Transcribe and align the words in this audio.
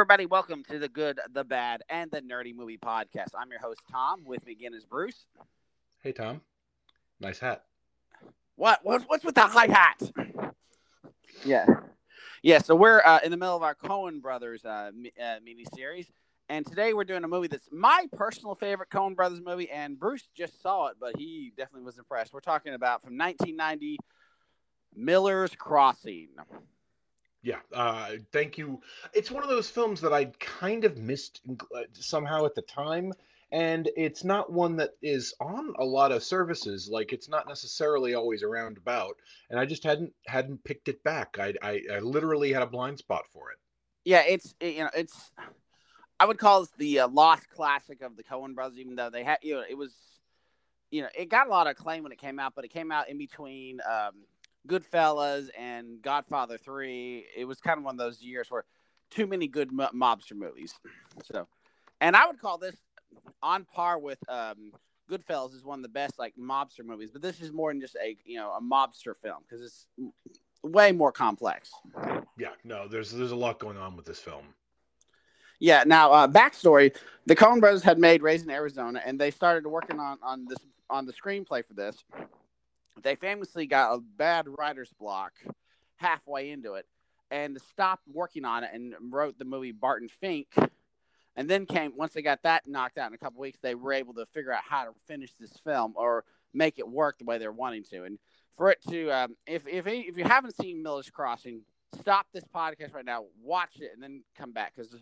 everybody. 0.00 0.24
Welcome 0.24 0.64
to 0.70 0.78
the 0.78 0.88
Good, 0.88 1.20
the 1.34 1.44
Bad, 1.44 1.82
and 1.90 2.10
the 2.10 2.22
Nerdy 2.22 2.56
Movie 2.56 2.78
Podcast. 2.78 3.34
I'm 3.38 3.50
your 3.50 3.60
host, 3.60 3.80
Tom. 3.92 4.24
With 4.24 4.46
me 4.46 4.52
again 4.52 4.72
is 4.72 4.86
Bruce. 4.86 5.26
Hey, 6.02 6.12
Tom. 6.12 6.40
Nice 7.20 7.38
hat. 7.38 7.64
What? 8.56 8.80
What 8.82 9.02
what's 9.08 9.26
with 9.26 9.34
the 9.34 9.42
high 9.42 9.66
hat? 9.66 10.00
Yeah. 11.44 11.66
Yeah, 12.42 12.60
so 12.60 12.74
we're 12.74 13.02
uh, 13.04 13.20
in 13.22 13.30
the 13.30 13.36
middle 13.36 13.54
of 13.54 13.62
our 13.62 13.74
Coen 13.74 14.22
Brothers 14.22 14.64
uh, 14.64 14.90
mi- 14.94 15.12
uh, 15.22 15.36
mini 15.44 15.66
series, 15.74 16.10
and 16.48 16.64
today 16.64 16.94
we're 16.94 17.04
doing 17.04 17.24
a 17.24 17.28
movie 17.28 17.48
that's 17.48 17.68
my 17.70 18.06
personal 18.16 18.54
favorite 18.54 18.88
Coen 18.88 19.14
Brothers 19.14 19.42
movie, 19.44 19.68
and 19.68 19.98
Bruce 19.98 20.26
just 20.34 20.62
saw 20.62 20.86
it, 20.86 20.96
but 20.98 21.18
he 21.18 21.52
definitely 21.58 21.84
was 21.84 21.98
impressed. 21.98 22.32
We're 22.32 22.40
talking 22.40 22.72
about 22.72 23.02
from 23.02 23.18
1990, 23.18 23.98
Miller's 24.96 25.54
Crossing. 25.54 26.28
Yeah. 27.42 27.60
Uh, 27.72 28.12
thank 28.32 28.58
you. 28.58 28.80
It's 29.14 29.30
one 29.30 29.42
of 29.42 29.48
those 29.48 29.70
films 29.70 30.00
that 30.02 30.12
I 30.12 30.26
kind 30.38 30.84
of 30.84 30.98
missed 30.98 31.40
uh, 31.50 31.82
somehow 31.92 32.44
at 32.44 32.54
the 32.54 32.62
time. 32.62 33.12
And 33.52 33.90
it's 33.96 34.22
not 34.22 34.52
one 34.52 34.76
that 34.76 34.90
is 35.02 35.34
on 35.40 35.74
a 35.78 35.84
lot 35.84 36.12
of 36.12 36.22
services. 36.22 36.88
Like 36.90 37.12
it's 37.12 37.28
not 37.28 37.48
necessarily 37.48 38.14
always 38.14 38.42
around 38.42 38.76
about. 38.76 39.16
And 39.48 39.58
I 39.58 39.64
just 39.64 39.82
hadn't 39.82 40.12
hadn't 40.26 40.62
picked 40.62 40.88
it 40.88 41.02
back. 41.02 41.36
I 41.40 41.54
I, 41.62 41.80
I 41.94 41.98
literally 41.98 42.52
had 42.52 42.62
a 42.62 42.66
blind 42.66 42.98
spot 42.98 43.24
for 43.32 43.50
it. 43.50 43.58
Yeah, 44.04 44.22
it's 44.26 44.54
you 44.60 44.84
know 44.84 44.90
it's 44.94 45.32
I 46.20 46.26
would 46.26 46.38
call 46.38 46.60
this 46.60 46.70
the 46.76 47.00
uh, 47.00 47.08
lost 47.08 47.48
classic 47.50 48.02
of 48.02 48.16
the 48.16 48.22
Coen 48.22 48.54
Brothers, 48.54 48.78
even 48.78 48.94
though 48.94 49.10
they 49.10 49.24
had 49.24 49.38
you 49.42 49.54
know 49.54 49.64
it 49.68 49.76
was 49.76 49.94
you 50.90 51.02
know 51.02 51.08
it 51.18 51.28
got 51.28 51.48
a 51.48 51.50
lot 51.50 51.66
of 51.66 51.72
acclaim 51.72 52.04
when 52.04 52.12
it 52.12 52.18
came 52.18 52.38
out, 52.38 52.54
but 52.54 52.64
it 52.64 52.68
came 52.68 52.92
out 52.92 53.08
in 53.08 53.18
between 53.18 53.80
um, 53.80 54.12
Goodfellas 54.68 55.48
and 55.58 56.00
Godfather 56.02 56.58
Three. 56.58 57.26
It 57.36 57.44
was 57.44 57.60
kind 57.60 57.78
of 57.78 57.84
one 57.84 57.94
of 57.94 57.98
those 57.98 58.20
years 58.20 58.50
where 58.50 58.64
too 59.10 59.26
many 59.26 59.46
good 59.46 59.72
mo- 59.72 59.90
mobster 59.94 60.36
movies. 60.36 60.74
So, 61.24 61.46
and 62.00 62.16
I 62.16 62.26
would 62.26 62.40
call 62.40 62.56
this 62.56 62.76
on 63.42 63.66
par 63.66 63.98
with 63.98 64.18
um, 64.28 64.72
Goodfellas 65.10 65.54
is 65.54 65.64
one 65.64 65.80
of 65.80 65.82
the 65.82 65.88
best 65.88 66.18
like 66.18 66.34
mobster 66.36 66.84
movies, 66.84 67.10
but 67.12 67.20
this 67.20 67.40
is 67.40 67.52
more 67.52 67.70
than 67.72 67.80
just 67.80 67.96
a 68.02 68.16
you 68.24 68.36
know 68.38 68.52
a 68.52 68.60
mobster 68.60 69.14
film 69.16 69.42
because 69.42 69.62
it's 69.62 69.86
way 70.62 70.92
more 70.92 71.12
complex. 71.12 71.70
Yeah. 72.38 72.50
No, 72.64 72.88
there's 72.88 73.10
there's 73.10 73.32
a 73.32 73.36
lot 73.36 73.58
going 73.58 73.76
on 73.76 73.96
with 73.96 74.06
this 74.06 74.18
film. 74.18 74.44
Yeah. 75.58 75.84
Now, 75.86 76.12
uh, 76.12 76.28
backstory: 76.28 76.96
the 77.26 77.36
Coen 77.36 77.60
Brothers 77.60 77.82
had 77.82 77.98
made 77.98 78.22
Raising 78.22 78.50
Arizona, 78.50 79.02
and 79.04 79.20
they 79.20 79.30
started 79.30 79.66
working 79.68 79.98
on 79.98 80.18
on 80.22 80.46
this 80.46 80.58
on 80.88 81.06
the 81.06 81.12
screenplay 81.12 81.64
for 81.64 81.74
this. 81.74 82.04
They 83.02 83.14
famously 83.14 83.66
got 83.66 83.94
a 83.94 84.00
bad 84.00 84.46
writer's 84.58 84.92
block 84.98 85.32
halfway 85.96 86.50
into 86.50 86.74
it, 86.74 86.86
and 87.30 87.60
stopped 87.60 88.06
working 88.12 88.44
on 88.44 88.64
it 88.64 88.70
and 88.72 88.94
wrote 89.10 89.38
the 89.38 89.44
movie 89.44 89.72
Barton 89.72 90.08
Fink. 90.08 90.48
And 91.36 91.48
then 91.48 91.64
came 91.64 91.92
once 91.96 92.12
they 92.12 92.22
got 92.22 92.42
that 92.42 92.66
knocked 92.66 92.98
out 92.98 93.08
in 93.08 93.14
a 93.14 93.18
couple 93.18 93.40
weeks, 93.40 93.60
they 93.60 93.74
were 93.74 93.92
able 93.92 94.14
to 94.14 94.26
figure 94.26 94.52
out 94.52 94.62
how 94.68 94.84
to 94.84 94.90
finish 95.06 95.32
this 95.38 95.52
film 95.64 95.94
or 95.96 96.24
make 96.52 96.78
it 96.78 96.88
work 96.88 97.18
the 97.18 97.24
way 97.24 97.38
they're 97.38 97.52
wanting 97.52 97.84
to. 97.84 98.04
And 98.04 98.18
for 98.56 98.70
it 98.70 98.82
to, 98.88 99.10
um, 99.10 99.36
if 99.46 99.66
if 99.66 99.86
if 99.86 100.18
you 100.18 100.24
haven't 100.24 100.56
seen 100.56 100.82
Miller's 100.82 101.08
Crossing, 101.08 101.62
stop 102.00 102.26
this 102.32 102.44
podcast 102.54 102.94
right 102.94 103.04
now, 103.04 103.24
watch 103.42 103.80
it, 103.80 103.92
and 103.94 104.02
then 104.02 104.22
come 104.36 104.52
back 104.52 104.72
because 104.74 104.94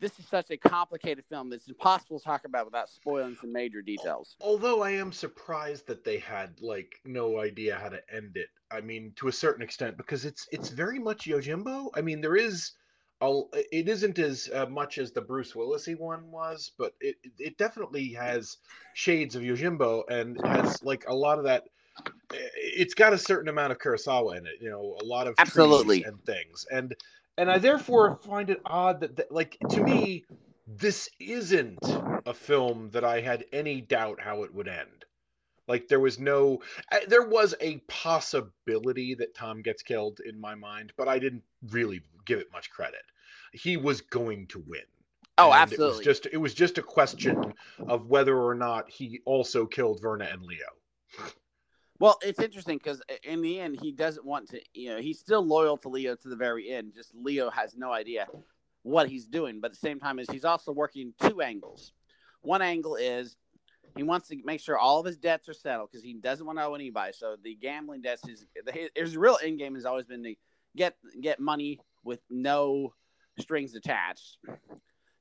this 0.00 0.18
is 0.18 0.26
such 0.26 0.50
a 0.50 0.56
complicated 0.56 1.24
film 1.28 1.52
it's 1.52 1.68
impossible 1.68 2.18
to 2.18 2.24
talk 2.24 2.44
about 2.44 2.64
without 2.64 2.88
spoiling 2.88 3.34
some 3.40 3.52
major 3.52 3.82
details. 3.82 4.36
Although 4.40 4.82
I 4.82 4.90
am 4.90 5.12
surprised 5.12 5.86
that 5.86 6.04
they 6.04 6.18
had 6.18 6.60
like 6.60 7.00
no 7.04 7.40
idea 7.40 7.76
how 7.76 7.88
to 7.88 8.00
end 8.14 8.36
it. 8.36 8.48
I 8.70 8.80
mean, 8.80 9.12
to 9.16 9.28
a 9.28 9.32
certain 9.32 9.62
extent, 9.62 9.96
because 9.96 10.24
it's 10.24 10.46
it's 10.50 10.68
very 10.68 10.98
much 10.98 11.26
Yojimbo. 11.26 11.90
I 11.94 12.00
mean, 12.00 12.20
there 12.20 12.36
is, 12.36 12.72
a, 13.20 13.40
it 13.52 13.88
isn't 13.88 14.18
as 14.18 14.50
uh, 14.52 14.66
much 14.66 14.98
as 14.98 15.12
the 15.12 15.20
Bruce 15.20 15.52
Willisy 15.52 15.98
one 15.98 16.30
was, 16.30 16.72
but 16.76 16.94
it 17.00 17.16
it- 17.22 17.32
it 17.38 17.58
definitely 17.58 18.08
has 18.12 18.58
shades 18.94 19.36
of 19.36 19.42
Yojimbo 19.42 20.02
and 20.10 20.38
has 20.44 20.82
like 20.82 21.04
a 21.08 21.14
lot 21.14 21.38
of 21.38 21.44
that. 21.44 21.68
It's 22.32 22.94
got 22.94 23.14
a 23.14 23.18
certain 23.18 23.48
amount 23.48 23.72
of 23.72 23.78
Kurosawa 23.78 24.36
in 24.36 24.46
it, 24.46 24.56
you 24.60 24.68
know, 24.68 24.98
a 25.00 25.04
lot 25.04 25.26
of 25.28 25.36
Absolutely. 25.38 26.02
and 26.04 26.22
things, 26.26 26.66
and 26.70 26.94
and 27.38 27.50
I 27.50 27.58
therefore 27.58 28.18
find 28.26 28.50
it 28.50 28.60
odd 28.64 29.00
that, 29.00 29.16
that 29.16 29.32
like 29.32 29.56
to 29.70 29.82
me, 29.82 30.24
this 30.66 31.08
isn't 31.20 31.78
a 32.26 32.34
film 32.34 32.90
that 32.92 33.04
I 33.04 33.20
had 33.20 33.44
any 33.52 33.80
doubt 33.80 34.20
how 34.20 34.42
it 34.42 34.54
would 34.54 34.68
end. 34.68 35.04
Like 35.68 35.88
there 35.88 36.00
was 36.00 36.18
no, 36.18 36.60
there 37.08 37.26
was 37.26 37.54
a 37.60 37.78
possibility 37.88 39.14
that 39.14 39.34
Tom 39.34 39.62
gets 39.62 39.82
killed 39.82 40.20
in 40.20 40.40
my 40.40 40.54
mind, 40.54 40.92
but 40.96 41.08
I 41.08 41.18
didn't 41.18 41.42
really 41.70 42.02
give 42.24 42.38
it 42.38 42.52
much 42.52 42.70
credit. 42.70 43.02
He 43.52 43.76
was 43.76 44.00
going 44.00 44.46
to 44.48 44.62
win. 44.66 44.82
Oh, 45.38 45.52
And 45.52 45.72
It 45.72 45.78
was 45.78 45.88
absolutely. 45.88 46.04
just 46.04 46.26
it 46.32 46.36
was 46.38 46.54
just 46.54 46.78
a 46.78 46.82
question 46.82 47.52
of 47.88 48.06
whether 48.06 48.38
or 48.38 48.54
not 48.54 48.90
he 48.90 49.20
also 49.24 49.66
killed 49.66 50.00
Verna 50.00 50.28
and 50.30 50.42
Leo. 50.42 51.34
Well, 51.98 52.18
it's 52.22 52.40
interesting 52.40 52.78
because 52.78 53.02
in 53.22 53.40
the 53.40 53.60
end, 53.60 53.78
he 53.80 53.92
doesn't 53.92 54.24
want 54.24 54.50
to. 54.50 54.60
You 54.74 54.90
know, 54.90 55.00
he's 55.00 55.18
still 55.18 55.44
loyal 55.44 55.76
to 55.78 55.88
Leo 55.88 56.14
to 56.14 56.28
the 56.28 56.36
very 56.36 56.70
end. 56.70 56.92
Just 56.94 57.14
Leo 57.14 57.50
has 57.50 57.74
no 57.76 57.92
idea 57.92 58.26
what 58.82 59.08
he's 59.08 59.26
doing, 59.26 59.60
but 59.60 59.68
at 59.68 59.72
the 59.72 59.78
same 59.78 59.98
time, 59.98 60.18
is 60.18 60.28
he's 60.30 60.44
also 60.44 60.72
working 60.72 61.12
two 61.22 61.40
angles. 61.40 61.92
One 62.42 62.62
angle 62.62 62.96
is 62.96 63.36
he 63.96 64.02
wants 64.02 64.28
to 64.28 64.36
make 64.44 64.60
sure 64.60 64.78
all 64.78 65.00
of 65.00 65.06
his 65.06 65.16
debts 65.16 65.48
are 65.48 65.54
settled 65.54 65.90
because 65.90 66.04
he 66.04 66.14
doesn't 66.14 66.46
want 66.46 66.58
to 66.58 66.64
owe 66.64 66.74
anybody. 66.74 67.12
So 67.12 67.36
the 67.42 67.54
gambling 67.54 68.02
debts 68.02 68.22
is 68.28 68.46
his, 68.94 69.16
real 69.16 69.38
end 69.42 69.58
game 69.58 69.74
has 69.74 69.84
always 69.84 70.06
been 70.06 70.22
to 70.22 70.34
get 70.76 70.96
get 71.20 71.40
money 71.40 71.80
with 72.04 72.20
no 72.30 72.94
strings 73.40 73.74
attached, 73.74 74.38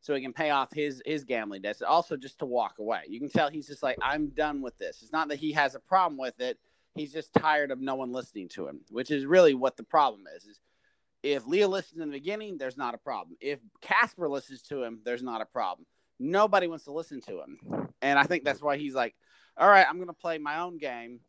so 0.06 0.14
he 0.14 0.22
can 0.22 0.34
pay 0.34 0.52
off 0.52 0.72
his 0.72 1.02
his 1.04 1.24
gambling 1.24 1.64
debts. 1.64 1.82
Also, 1.82 2.16
just 2.16 2.38
to 2.38 2.46
walk 2.46 2.78
away. 2.78 3.02
You 3.10 3.20
can 3.20 3.28
tell 3.28 3.50
he's 3.50 3.66
just 3.66 3.82
like 3.82 3.98
I'm 4.04 4.28
done 4.28 4.62
with 4.62 4.78
this. 4.78 5.02
It's 5.02 5.12
not 5.12 5.30
that 5.30 5.40
he 5.40 5.54
has 5.54 5.74
a 5.74 5.80
problem 5.80 6.20
with 6.20 6.40
it. 6.40 6.60
He's 6.94 7.12
just 7.12 7.34
tired 7.34 7.72
of 7.72 7.82
no 7.82 7.96
one 7.96 8.12
listening 8.12 8.48
to 8.50 8.68
him, 8.68 8.82
which 8.92 9.10
is 9.10 9.26
really 9.26 9.56
what 9.56 9.78
the 9.78 9.84
problem 9.84 10.26
is. 10.38 10.46
Is 10.46 10.62
if 11.24 11.48
Leo 11.48 11.68
listens 11.68 12.02
in 12.02 12.10
the 12.10 12.18
beginning, 12.18 12.60
there's 12.60 12.78
not 12.78 12.94
a 12.94 13.00
problem. 13.00 13.36
If 13.42 13.60
Caspar 13.82 14.30
listens 14.30 14.62
to 14.64 14.84
him, 14.84 15.00
there's 15.04 15.24
not 15.24 15.42
a 15.42 15.46
problem. 15.46 15.88
Nobody 16.20 16.68
wants 16.68 16.86
to 16.86 16.92
listen 16.92 17.20
to 17.22 17.42
him, 17.42 17.90
and 18.04 18.20
I 18.20 18.26
think 18.26 18.44
that's 18.44 18.62
why 18.62 18.78
he's 18.78 18.94
like, 18.94 19.16
"All 19.58 19.68
right, 19.68 19.88
I'm 19.90 19.96
going 19.96 20.08
to 20.08 20.14
play 20.14 20.38
my 20.38 20.60
own 20.60 20.78
game 20.78 21.22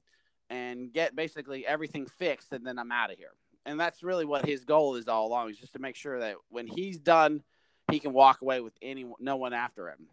and 0.50 0.92
get 0.92 1.16
basically 1.16 1.66
everything 1.66 2.04
fixed, 2.04 2.52
and 2.52 2.66
then 2.66 2.78
I'm 2.78 2.92
out 2.92 3.10
of 3.10 3.16
here." 3.16 3.32
And 3.64 3.80
that's 3.80 4.02
really 4.02 4.26
what 4.26 4.44
his 4.44 4.66
goal 4.66 4.96
is 4.96 5.08
all 5.08 5.28
along, 5.28 5.48
is 5.48 5.58
just 5.58 5.72
to 5.72 5.78
make 5.78 5.96
sure 5.96 6.20
that 6.20 6.36
when 6.50 6.66
he's 6.66 7.00
done, 7.00 7.42
he 7.90 7.98
can 7.98 8.12
walk 8.12 8.42
away 8.42 8.60
with 8.60 8.74
any 8.82 9.06
no 9.20 9.36
one 9.36 9.52
after 9.52 9.88
him. 9.88 10.06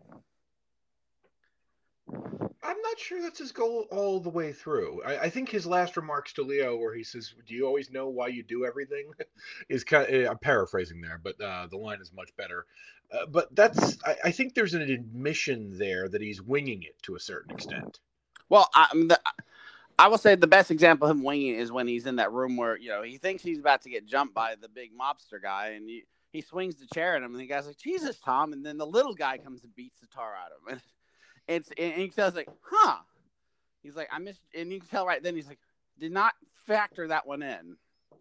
I'm 2.65 2.81
not 2.81 2.97
sure 2.97 3.21
that's 3.21 3.39
his 3.39 3.51
goal 3.51 3.87
all 3.91 4.19
the 4.19 4.29
way 4.29 4.53
through. 4.53 5.01
I, 5.05 5.23
I 5.23 5.29
think 5.29 5.49
his 5.49 5.65
last 5.65 5.97
remarks 5.97 6.31
to 6.33 6.43
Leo, 6.43 6.77
where 6.77 6.93
he 6.93 7.03
says, 7.03 7.33
"Do 7.45 7.53
you 7.53 7.65
always 7.65 7.91
know 7.91 8.07
why 8.07 8.27
you 8.27 8.41
do 8.41 8.65
everything?" 8.65 9.11
is 9.69 9.83
kind. 9.83 10.07
Of, 10.09 10.31
I'm 10.31 10.37
paraphrasing 10.37 11.01
there, 11.01 11.19
but 11.21 11.39
uh, 11.41 11.67
the 11.67 11.77
line 11.77 11.99
is 12.01 12.13
much 12.13 12.35
better. 12.37 12.65
Uh, 13.11 13.25
but 13.25 13.53
that's. 13.55 13.97
I, 14.05 14.15
I 14.25 14.31
think 14.31 14.53
there's 14.53 14.73
an 14.73 14.81
admission 14.81 15.77
there 15.77 16.07
that 16.07 16.21
he's 16.21 16.41
winging 16.41 16.83
it 16.83 16.95
to 17.03 17.15
a 17.15 17.19
certain 17.19 17.51
extent. 17.51 17.99
Well, 18.49 18.69
I, 18.73 18.87
the, 18.93 19.19
I 19.99 20.07
will 20.07 20.17
say 20.17 20.35
the 20.35 20.47
best 20.47 20.71
example 20.71 21.07
of 21.07 21.17
him 21.17 21.23
winging 21.23 21.55
is 21.55 21.71
when 21.71 21.87
he's 21.87 22.05
in 22.05 22.15
that 22.15 22.31
room 22.31 22.55
where 22.55 22.77
you 22.77 22.89
know 22.89 23.03
he 23.03 23.17
thinks 23.17 23.43
he's 23.43 23.59
about 23.59 23.81
to 23.81 23.89
get 23.89 24.05
jumped 24.05 24.33
by 24.33 24.55
the 24.55 24.69
big 24.69 24.91
mobster 24.97 25.41
guy, 25.41 25.69
and 25.69 25.89
he, 25.89 26.05
he 26.33 26.41
swings 26.41 26.75
the 26.75 26.87
chair 26.87 27.15
at 27.15 27.23
him, 27.23 27.31
and 27.31 27.39
the 27.39 27.47
guy's 27.47 27.67
like, 27.67 27.77
"Jesus, 27.77 28.19
Tom!" 28.19 28.51
And 28.51 28.65
then 28.65 28.77
the 28.77 28.85
little 28.85 29.13
guy 29.13 29.37
comes 29.37 29.63
and 29.63 29.73
beats 29.75 29.99
the 30.01 30.07
tar 30.07 30.33
out 30.35 30.51
of 30.51 30.73
him, 30.73 30.81
and 31.47 31.57
it's 31.57 31.71
and 31.77 31.93
he 31.93 32.09
says 32.09 32.35
like, 32.35 32.49
"Huh?" 32.61 32.97
He's 33.83 33.95
like, 33.95 34.09
"I 34.11 34.19
missed," 34.19 34.41
and 34.53 34.71
you 34.73 34.79
can 34.79 34.89
tell 34.89 35.05
right 35.05 35.21
then 35.23 35.35
he's 35.35 35.47
like, 35.47 35.59
"Did 35.99 36.11
not 36.11 36.33
factor 36.65 37.07
that 37.07 37.25
one 37.25 37.43
in." 37.43 37.77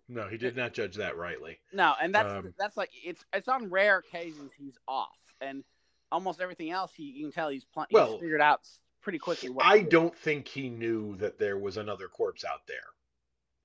No, 0.09 0.29
he 0.29 0.37
did 0.37 0.57
not 0.57 0.75
judge 0.75 0.97
that 0.97 1.17
rightly. 1.17 1.59
No, 1.73 1.95
and 2.01 2.15
that's 2.15 2.31
Um, 2.33 2.55
that's 2.59 2.77
like 2.77 2.91
it's 3.03 3.25
it's 3.33 3.49
on 3.49 3.71
rare 3.71 3.99
occasions 3.99 4.53
he's 4.57 4.79
off, 4.87 5.19
and 5.41 5.65
almost 6.11 6.41
everything 6.41 6.71
else 6.71 6.93
he 6.95 7.05
you 7.05 7.25
can 7.25 7.33
tell 7.33 7.49
he's, 7.49 7.65
pl- 7.65 7.87
Well, 7.91 8.13
he's 8.13 8.21
figured 8.21 8.43
out 8.43 8.69
pretty 9.01 9.19
quickly. 9.19 9.49
What 9.49 9.65
I 9.65 9.81
don't 9.81 10.15
think 10.15 10.49
he 10.49 10.69
knew 10.69 11.17
that 11.17 11.39
there 11.39 11.57
was 11.57 11.79
another 11.79 12.09
corpse 12.09 12.45
out 12.45 12.67
there. 12.67 12.85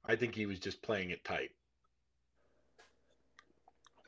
I 0.05 0.15
think 0.15 0.35
he 0.35 0.45
was 0.45 0.59
just 0.59 0.81
playing 0.81 1.09
it 1.09 1.25
tight. 1.25 1.51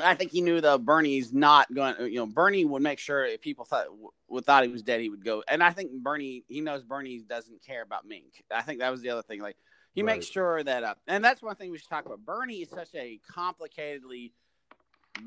I 0.02 0.16
think 0.16 0.32
he 0.32 0.42
knew 0.42 0.62
though 0.62 0.78
Bernie's 0.78 1.34
not 1.34 1.74
going. 1.74 1.96
You 2.00 2.20
know, 2.20 2.26
Bernie 2.26 2.66
would 2.66 2.82
make 2.82 3.00
sure 3.00 3.26
if 3.26 3.42
people 3.42 3.66
thought 3.66 3.86
w- 3.86 4.42
thought 4.42 4.64
he 4.64 4.70
was 4.70 4.84
dead, 4.84 5.02
he 5.02 5.10
would 5.10 5.24
go. 5.24 5.44
And 5.48 5.64
I 5.64 5.72
think 5.72 5.92
Bernie, 5.92 6.44
he 6.48 6.62
knows 6.62 6.84
Bernie 6.84 7.20
doesn't 7.20 7.64
care 7.64 7.82
about 7.82 8.08
Mink. 8.08 8.44
I 8.52 8.62
think 8.62 8.80
that 8.80 8.92
was 8.92 9.02
the 9.02 9.10
other 9.10 9.22
thing. 9.22 9.42
Like 9.42 9.58
he 9.94 10.04
makes 10.04 10.28
sure 10.28 10.64
that, 10.64 10.84
uh, 10.84 10.96
and 11.08 11.24
that's 11.24 11.42
one 11.42 11.56
thing 11.56 11.72
we 11.72 11.78
should 11.78 11.90
talk 11.90 12.06
about. 12.06 12.26
Bernie 12.26 12.62
is 12.62 12.70
such 12.70 12.94
a 12.96 13.20
complicatedly 13.32 14.32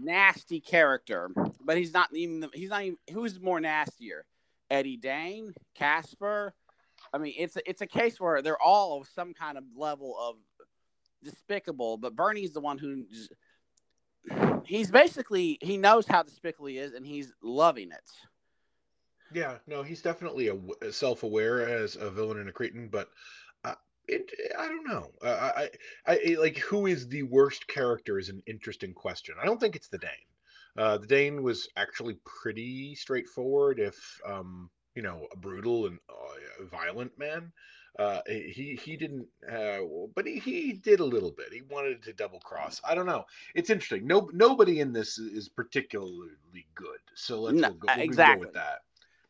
nasty 0.01 0.61
character, 0.61 1.31
but 1.65 1.77
he's 1.77 1.93
not 1.93 2.09
even. 2.15 2.41
The, 2.41 2.51
he's 2.55 2.71
not 2.71 2.83
even. 2.83 2.99
Who's 3.13 3.41
more 3.41 3.61
nastier, 3.61 4.25
Eddie 4.71 4.97
Dane, 4.97 5.55
Caspar? 5.75 6.55
I 7.13 7.19
mean, 7.19 7.35
it's 7.37 7.57
a, 7.57 7.69
it's 7.69 7.83
a 7.83 7.87
case 7.87 8.21
where 8.21 8.41
they're 8.43 8.61
all 8.61 9.05
some 9.05 9.35
kind 9.35 9.59
of 9.59 9.65
level 9.77 10.17
of 10.19 10.37
despicable, 11.23 11.99
but 11.99 12.17
Bernie's 12.17 12.53
the 12.53 12.61
one 12.61 12.79
who 12.79 13.05
just, 13.05 13.33
he's 14.65 14.91
basically 14.91 15.59
he 15.61 15.77
knows 15.77 16.07
how 16.07 16.23
despicable 16.23 16.67
he 16.67 16.79
is, 16.79 16.95
and 16.95 17.07
he's 17.07 17.33
loving 17.43 17.91
it. 17.91 18.11
Yeah, 19.33 19.57
no, 19.67 19.83
he's 19.83 20.03
definitely 20.03 20.49
a, 20.49 20.93
self-aware 20.93 21.67
as 21.67 21.97
a 21.97 22.11
villain 22.11 22.39
and 22.39 22.51
a 22.51 22.53
cretin, 22.53 22.89
but 22.89 23.09
uh, 23.65 23.75
it, 24.07 24.31
I 24.59 24.69
don't 24.69 24.87
know. 24.87 25.11
Uh, 25.23 25.51
I, 25.57 25.71
I, 26.07 26.37
like 26.39 26.59
who 26.59 26.87
is 26.87 27.09
the 27.09 27.23
worst 27.23 27.67
character 27.67 28.19
is 28.19 28.29
an 28.29 28.43
interesting 28.47 28.93
question. 28.93 29.35
I 29.41 29.47
don't 29.47 29.59
think 29.59 29.75
it's 29.75 29.89
the 29.89 29.99
Dane. 29.99 30.11
Uh, 30.77 30.99
the 30.99 31.07
Dane 31.07 31.43
was 31.43 31.69
actually 31.77 32.19
pretty 32.25 32.95
straightforward, 32.95 33.79
if 33.79 34.21
um, 34.27 34.71
you 34.95 35.03
know, 35.03 35.27
a 35.33 35.37
brutal 35.37 35.87
and 35.87 35.99
uh, 36.11 36.65
violent 36.71 37.19
man. 37.19 37.53
Uh, 37.99 38.21
he 38.27 38.79
he 38.83 38.97
didn't, 38.97 39.27
uh, 39.53 39.81
but 40.15 40.27
he, 40.27 40.39
he 40.39 40.73
did 40.73 41.01
a 41.01 41.05
little 41.05 41.31
bit. 41.31 41.53
He 41.53 41.61
wanted 41.63 42.03
to 42.05 42.13
double 42.15 42.41
cross. 42.41 42.81
I 42.89 42.95
don't 42.95 43.05
know. 43.07 43.27
It's 43.55 43.69
interesting. 43.69 44.07
No 44.07 44.31
nobody 44.33 44.81
in 44.81 44.93
this 44.95 45.19
is 45.19 45.49
particularly 45.51 46.31
good. 46.75 46.99
So 47.15 47.41
let's 47.43 47.59
No, 47.59 47.69
we'll 47.69 47.77
go, 47.79 47.89
we'll 47.95 48.01
exactly. 48.05 48.37
go 48.37 48.47
with 48.47 48.55
that. 48.55 48.79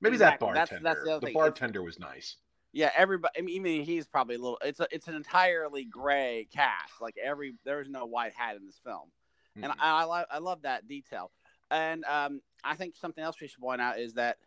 Maybe 0.01 0.15
Exactly. 0.15 0.47
that 0.49 0.55
That's- 0.55 0.69
bartender. 0.81 0.89
that's 0.89 1.01
the 1.05 1.15
the 1.15 1.21
thing. 1.21 1.29
It's- 1.31 1.35
bartender 1.35 1.83
was 1.83 1.99
nice. 1.99 2.37
Yeah, 2.73 2.91
everybody. 2.97 3.33
I 3.37 3.43
mean, 3.43 3.55
even 3.57 3.83
he's 3.85 4.07
probably 4.07 4.37
a 4.37 4.39
little. 4.39 4.59
It's 4.63 4.81
a, 4.81 4.87
it's 4.93 5.07
an 5.09 5.15
entirely 5.15 5.85
gray 5.85 6.47
cast. 6.55 7.01
Like 7.01 7.17
every 7.23 7.55
there's 7.65 7.89
no 7.89 8.07
white 8.07 8.33
hat 8.33 8.57
in 8.57 8.65
this 8.65 8.81
film, 8.85 9.11
and 9.57 9.67
Mhm. 9.73 9.77
I 9.81 10.03
I, 10.03 10.05
lo- 10.05 10.25
I 10.31 10.39
love 10.39 10.63
that 10.63 10.87
detail. 10.89 11.31
And 11.71 12.05
um, 12.05 12.41
I 12.65 12.75
think 12.77 12.95
something 12.97 13.23
else 13.25 13.41
we 13.41 13.49
should 13.49 13.61
point 13.61 13.81
out 13.81 13.99
is 13.99 14.15
that 14.15 14.39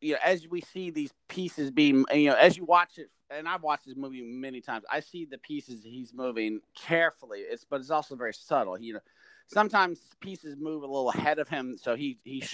you 0.00 0.12
know 0.12 0.18
as 0.24 0.46
we 0.48 0.60
see 0.60 0.90
these 0.90 1.12
pieces 1.28 1.70
being 1.70 2.04
you 2.12 2.30
know 2.30 2.36
as 2.36 2.56
you 2.56 2.64
watch 2.64 2.98
it, 2.98 3.10
and 3.30 3.48
I've 3.48 3.62
watched 3.62 3.86
this 3.86 3.96
movie 3.96 4.22
many 4.22 4.60
times. 4.60 4.84
I 4.90 5.00
see 5.00 5.24
the 5.24 5.38
pieces 5.38 5.82
he's 5.82 6.12
moving 6.12 6.60
carefully. 6.76 7.40
It's 7.40 7.64
but 7.64 7.80
it's 7.80 7.90
also 7.90 8.16
very 8.16 8.34
subtle. 8.34 8.78
You 8.80 8.94
know, 8.94 9.00
sometimes 9.48 10.00
pieces 10.20 10.56
move 10.58 10.82
a 10.82 10.86
little 10.86 11.10
ahead 11.10 11.38
of 11.38 11.48
him, 11.48 11.76
so 11.78 11.96
he 11.96 12.18
he 12.24 12.44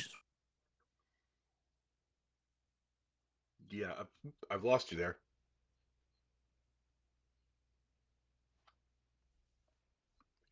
yeah, 3.70 3.92
I've 4.50 4.64
lost 4.64 4.92
you 4.92 4.98
there. 4.98 5.16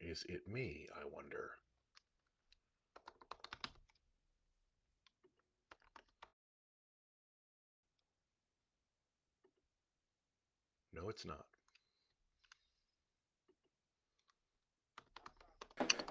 Is 0.01 0.25
it 0.29 0.49
me? 0.49 0.89
I 0.97 1.05
wonder. 1.15 1.51
It's 11.11 11.27
not. 11.27 11.45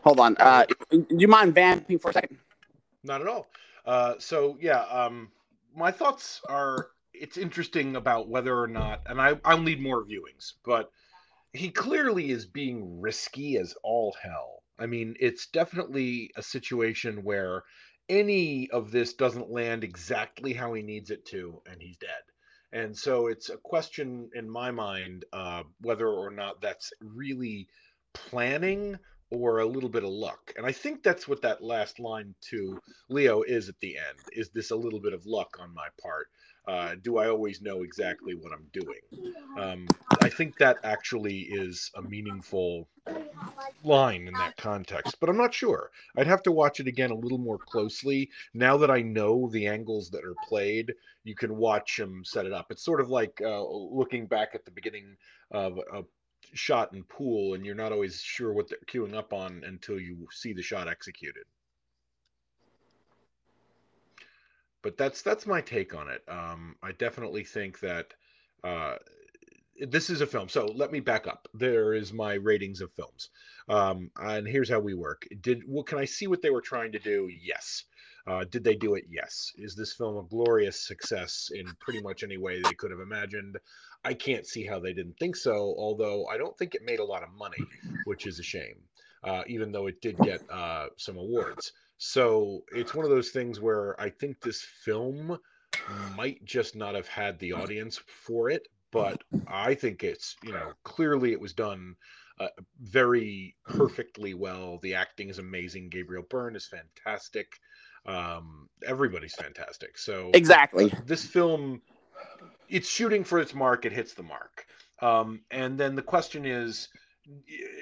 hold 0.03 0.19
on. 0.19 0.35
Uh, 0.39 0.65
do 0.91 1.05
you 1.11 1.27
mind 1.27 1.53
vamping 1.53 1.99
for 1.99 2.09
a 2.09 2.13
second? 2.13 2.37
Not 3.03 3.21
at 3.21 3.27
all. 3.27 3.47
Uh, 3.85 4.15
so 4.17 4.57
yeah, 4.59 4.81
um, 4.83 5.29
my 5.75 5.91
thoughts 5.91 6.41
are 6.49 6.87
it's 7.13 7.37
interesting 7.37 7.95
about 7.95 8.29
whether 8.29 8.57
or 8.57 8.67
not, 8.67 9.01
and 9.07 9.21
I 9.21 9.39
I'll 9.45 9.61
need 9.61 9.81
more 9.81 10.03
viewings, 10.03 10.53
but 10.65 10.91
he 11.53 11.69
clearly 11.69 12.31
is 12.31 12.45
being 12.45 13.01
risky 13.01 13.57
as 13.57 13.75
all 13.83 14.15
hell. 14.21 14.63
I 14.79 14.85
mean, 14.85 15.15
it's 15.19 15.47
definitely 15.47 16.31
a 16.37 16.41
situation 16.43 17.23
where 17.23 17.63
any 18.07 18.69
of 18.71 18.91
this 18.91 19.13
doesn't 19.13 19.51
land 19.51 19.83
exactly 19.83 20.53
how 20.53 20.73
he 20.73 20.81
needs 20.81 21.11
it 21.11 21.25
to, 21.27 21.61
and 21.69 21.81
he's 21.81 21.97
dead. 21.97 22.23
And 22.71 22.95
so 22.95 23.27
it's 23.27 23.49
a 23.49 23.57
question 23.57 24.29
in 24.35 24.49
my 24.49 24.71
mind 24.71 25.25
uh, 25.33 25.63
whether 25.81 26.07
or 26.07 26.29
not 26.29 26.61
that's 26.61 26.93
really 27.01 27.67
planning 28.13 28.97
or 29.31 29.59
a 29.59 29.65
little 29.65 29.89
bit 29.89 30.03
of 30.03 30.09
luck. 30.09 30.53
And 30.57 30.65
I 30.65 30.71
think 30.71 31.03
that's 31.03 31.27
what 31.27 31.41
that 31.43 31.63
last 31.63 31.99
line 31.99 32.33
to 32.49 32.79
Leo 33.09 33.43
is 33.43 33.69
at 33.69 33.79
the 33.79 33.97
end. 33.97 34.19
Is 34.31 34.49
this 34.49 34.71
a 34.71 34.75
little 34.75 34.99
bit 34.99 35.13
of 35.13 35.25
luck 35.25 35.57
on 35.59 35.73
my 35.73 35.87
part? 36.01 36.27
Uh, 36.69 36.93
do 37.01 37.17
I 37.17 37.27
always 37.27 37.63
know 37.63 37.81
exactly 37.81 38.35
what 38.35 38.53
I'm 38.53 38.67
doing? 38.71 39.33
Um, 39.57 39.87
I 40.21 40.29
think 40.29 40.55
that 40.59 40.77
actually 40.83 41.39
is 41.39 41.89
a 41.95 42.01
meaningful 42.03 42.87
line 43.83 44.27
in 44.27 44.35
that 44.35 44.55
context, 44.55 45.17
but 45.19 45.29
I'm 45.29 45.37
not 45.37 45.51
sure. 45.51 45.89
I'd 46.15 46.27
have 46.27 46.43
to 46.43 46.51
watch 46.51 46.79
it 46.79 46.85
again 46.85 47.09
a 47.09 47.15
little 47.15 47.39
more 47.39 47.57
closely. 47.57 48.29
Now 48.53 48.77
that 48.77 48.91
I 48.91 49.01
know 49.01 49.49
the 49.49 49.65
angles 49.65 50.11
that 50.11 50.23
are 50.23 50.35
played, 50.47 50.93
you 51.23 51.33
can 51.33 51.57
watch 51.57 51.97
them 51.97 52.23
set 52.23 52.45
it 52.45 52.53
up. 52.53 52.67
It's 52.69 52.85
sort 52.85 53.01
of 53.01 53.09
like 53.09 53.41
uh, 53.43 53.63
looking 53.63 54.27
back 54.27 54.49
at 54.53 54.63
the 54.63 54.71
beginning 54.71 55.17
of 55.49 55.79
a 55.91 56.03
shot 56.53 56.93
in 56.93 57.03
pool, 57.03 57.55
and 57.55 57.65
you're 57.65 57.73
not 57.73 57.91
always 57.91 58.21
sure 58.21 58.53
what 58.53 58.69
they're 58.69 58.77
queuing 58.85 59.15
up 59.15 59.33
on 59.33 59.63
until 59.65 59.99
you 59.99 60.27
see 60.31 60.53
the 60.53 60.61
shot 60.61 60.87
executed. 60.87 61.45
But 64.81 64.97
that's 64.97 65.21
that's 65.21 65.45
my 65.45 65.61
take 65.61 65.93
on 65.93 66.09
it. 66.09 66.23
Um, 66.27 66.75
I 66.81 66.93
definitely 66.93 67.43
think 67.43 67.79
that 67.81 68.13
uh, 68.63 68.95
this 69.87 70.09
is 70.09 70.21
a 70.21 70.27
film. 70.27 70.49
So 70.49 70.65
let 70.65 70.91
me 70.91 70.99
back 70.99 71.27
up. 71.27 71.47
There 71.53 71.93
is 71.93 72.13
my 72.13 72.33
ratings 72.33 72.81
of 72.81 72.91
films, 72.93 73.29
um, 73.67 74.11
and 74.17 74.47
here's 74.47 74.69
how 74.69 74.79
we 74.79 74.93
work. 74.93 75.27
Did 75.41 75.63
well, 75.67 75.83
can 75.83 75.97
I 75.97 76.05
see 76.05 76.27
what 76.27 76.41
they 76.41 76.49
were 76.49 76.61
trying 76.61 76.93
to 76.93 76.99
do? 76.99 77.29
Yes. 77.41 77.83
Uh, 78.27 78.43
did 78.43 78.63
they 78.63 78.75
do 78.75 78.93
it? 78.93 79.05
Yes. 79.09 79.51
Is 79.57 79.75
this 79.75 79.93
film 79.93 80.17
a 80.17 80.27
glorious 80.27 80.85
success 80.85 81.49
in 81.53 81.65
pretty 81.79 82.01
much 82.01 82.21
any 82.21 82.37
way 82.37 82.61
they 82.61 82.73
could 82.73 82.91
have 82.91 82.99
imagined? 82.99 83.57
I 84.03 84.13
can't 84.13 84.45
see 84.45 84.65
how 84.65 84.79
they 84.79 84.93
didn't 84.93 85.17
think 85.17 85.35
so. 85.35 85.73
Although 85.77 86.27
I 86.27 86.37
don't 86.37 86.57
think 86.57 86.75
it 86.75 86.85
made 86.85 86.99
a 86.99 87.05
lot 87.05 87.23
of 87.23 87.29
money, 87.33 87.63
which 88.05 88.27
is 88.27 88.39
a 88.39 88.43
shame. 88.43 88.75
Uh, 89.23 89.41
even 89.47 89.71
though 89.71 89.87
it 89.87 89.99
did 90.01 90.17
get 90.19 90.41
uh, 90.49 90.87
some 90.97 91.17
awards. 91.17 91.73
So 91.99 92.63
it's 92.71 92.95
one 92.95 93.05
of 93.05 93.11
those 93.11 93.29
things 93.29 93.59
where 93.59 93.99
I 94.01 94.09
think 94.09 94.41
this 94.41 94.65
film 94.83 95.37
might 96.15 96.43
just 96.45 96.75
not 96.75 96.95
have 96.95 97.07
had 97.07 97.37
the 97.39 97.53
audience 97.53 97.99
for 98.25 98.49
it, 98.49 98.67
but 98.91 99.21
I 99.47 99.75
think 99.75 100.03
it's 100.03 100.35
you 100.41 100.53
know 100.53 100.71
clearly 100.83 101.33
it 101.33 101.41
was 101.41 101.53
done 101.53 101.95
uh, 102.39 102.47
very 102.81 103.55
perfectly 103.65 104.33
well. 104.33 104.79
The 104.81 104.95
acting 104.95 105.29
is 105.29 105.39
amazing. 105.39 105.89
Gabriel 105.89 106.25
Byrne 106.29 106.55
is 106.55 106.67
fantastic. 106.67 107.51
Um, 108.05 108.69
everybody's 108.87 109.35
fantastic. 109.35 109.97
So 109.97 110.31
Exactly. 110.33 110.93
this 111.05 111.25
film, 111.25 111.81
it's 112.69 112.89
shooting 112.89 113.25
for 113.25 113.39
its 113.39 113.53
mark. 113.53 113.85
It 113.85 113.91
hits 113.91 114.13
the 114.13 114.23
mark. 114.23 114.65
Um, 115.01 115.41
and 115.51 115.77
then 115.77 115.95
the 115.95 116.01
question 116.01 116.45
is, 116.45 116.87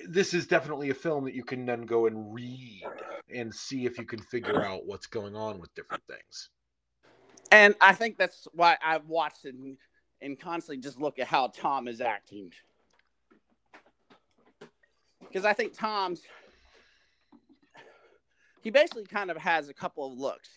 this 0.07 0.33
is 0.33 0.47
definitely 0.47 0.89
a 0.89 0.93
film 0.93 1.25
that 1.25 1.33
you 1.33 1.43
can 1.43 1.65
then 1.65 1.83
go 1.83 2.05
and 2.07 2.33
read 2.33 2.83
and 3.33 3.53
see 3.53 3.85
if 3.85 3.97
you 3.97 4.05
can 4.05 4.19
figure 4.19 4.63
out 4.63 4.85
what's 4.85 5.07
going 5.07 5.35
on 5.35 5.59
with 5.59 5.73
different 5.75 6.03
things. 6.07 6.49
And 7.51 7.75
I 7.79 7.93
think 7.93 8.17
that's 8.17 8.47
why 8.53 8.77
I've 8.83 9.05
watched 9.05 9.45
it 9.45 9.55
and, 9.55 9.77
and 10.21 10.39
constantly 10.39 10.81
just 10.81 10.99
look 10.99 11.19
at 11.19 11.27
how 11.27 11.47
Tom 11.47 11.87
is 11.87 12.01
acting. 12.01 12.51
Because 15.21 15.45
I 15.45 15.53
think 15.53 15.73
Tom's, 15.77 16.21
he 18.61 18.69
basically 18.69 19.05
kind 19.05 19.31
of 19.31 19.37
has 19.37 19.69
a 19.69 19.73
couple 19.73 20.11
of 20.11 20.17
looks. 20.17 20.49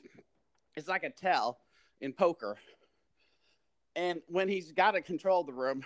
It's 0.77 0.89
like 0.89 1.05
a 1.05 1.11
tell 1.11 1.59
in 2.01 2.13
poker. 2.13 2.57
And 3.97 4.21
when 4.29 4.49
he's 4.49 4.73
got 4.73 4.93
to 4.93 5.03
control 5.03 5.45
the 5.45 5.53
room, 5.53 5.85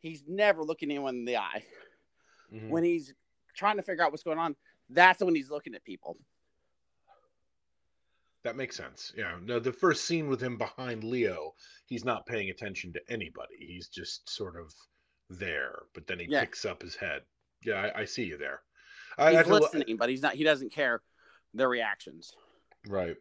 he's 0.00 0.24
never 0.26 0.62
looking 0.62 0.90
anyone 0.90 1.16
in 1.16 1.24
the 1.24 1.36
eye. 1.36 1.62
Mhm. 2.52 2.68
When 2.68 2.84
he's 2.84 3.14
trying 3.54 3.76
to 3.76 3.82
figure 3.82 4.04
out 4.04 4.10
what's 4.10 4.22
going 4.22 4.38
on, 4.38 4.56
that's 4.88 5.22
when 5.22 5.34
he's 5.34 5.50
looking 5.50 5.74
at 5.74 5.84
people. 5.84 6.18
That 8.42 8.56
makes 8.56 8.76
sense. 8.76 9.12
Yeah. 9.16 9.38
No, 9.42 9.58
the 9.58 9.72
first 9.72 10.04
scene 10.04 10.28
with 10.28 10.40
him 10.40 10.58
behind 10.58 11.02
Leo, 11.02 11.54
he's 11.86 12.04
not 12.04 12.26
paying 12.26 12.50
attention 12.50 12.92
to 12.92 13.00
anybody. 13.08 13.56
He's 13.58 13.88
just 13.88 14.28
sort 14.28 14.56
of 14.56 14.74
there, 15.30 15.84
but 15.94 16.06
then 16.06 16.18
he 16.18 16.26
Yeah. 16.26 16.40
picks 16.40 16.64
up 16.66 16.82
his 16.82 16.94
head. 16.94 17.22
Yeah, 17.62 17.76
I, 17.76 18.00
I 18.00 18.04
see 18.04 18.24
you 18.24 18.36
there. 18.36 18.60
I, 19.16 19.30
He's 19.30 19.46
I 19.46 19.50
listening, 19.50 19.96
but 19.96 20.10
he's 20.10 20.20
not. 20.20 20.34
He 20.34 20.44
doesn't 20.44 20.70
care 20.70 21.00
their 21.54 21.68
reactions. 21.68 22.36
Right. 22.86 23.16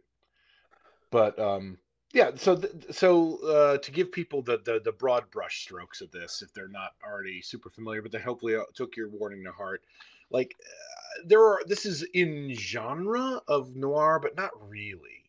But 1.12 1.39
um 1.39 1.77
yeah, 2.13 2.32
so 2.36 2.55
th- 2.55 2.74
so 2.91 3.38
uh, 3.43 3.77
to 3.79 3.91
give 3.91 4.12
people 4.12 4.43
the, 4.43 4.60
the 4.63 4.79
the 4.84 4.91
broad 4.91 5.29
brush 5.32 5.62
strokes 5.63 6.00
of 6.01 6.12
this, 6.12 6.41
if 6.43 6.53
they're 6.53 6.67
not 6.67 6.91
already 7.05 7.41
super 7.41 7.70
familiar, 7.70 8.01
but 8.03 8.12
they 8.12 8.20
hopefully 8.20 8.55
uh, 8.55 8.63
took 8.75 8.96
your 8.96 9.10
warning 9.10 9.43
to 9.46 9.51
heart. 9.51 9.84
Like 10.29 10.55
uh, 10.62 11.24
there 11.25 11.41
are, 11.43 11.62
this 11.67 11.86
is 11.86 12.03
in 12.13 12.53
genre 12.55 13.41
of 13.48 13.75
noir, 13.75 14.20
but 14.20 14.36
not 14.38 14.51
really. 14.70 15.25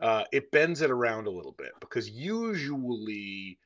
Uh, 0.00 0.24
it 0.32 0.50
bends 0.50 0.82
it 0.82 0.90
around 0.90 1.28
a 1.28 1.30
little 1.30 1.52
bit 1.52 1.72
because 1.80 2.10
usually 2.10 3.58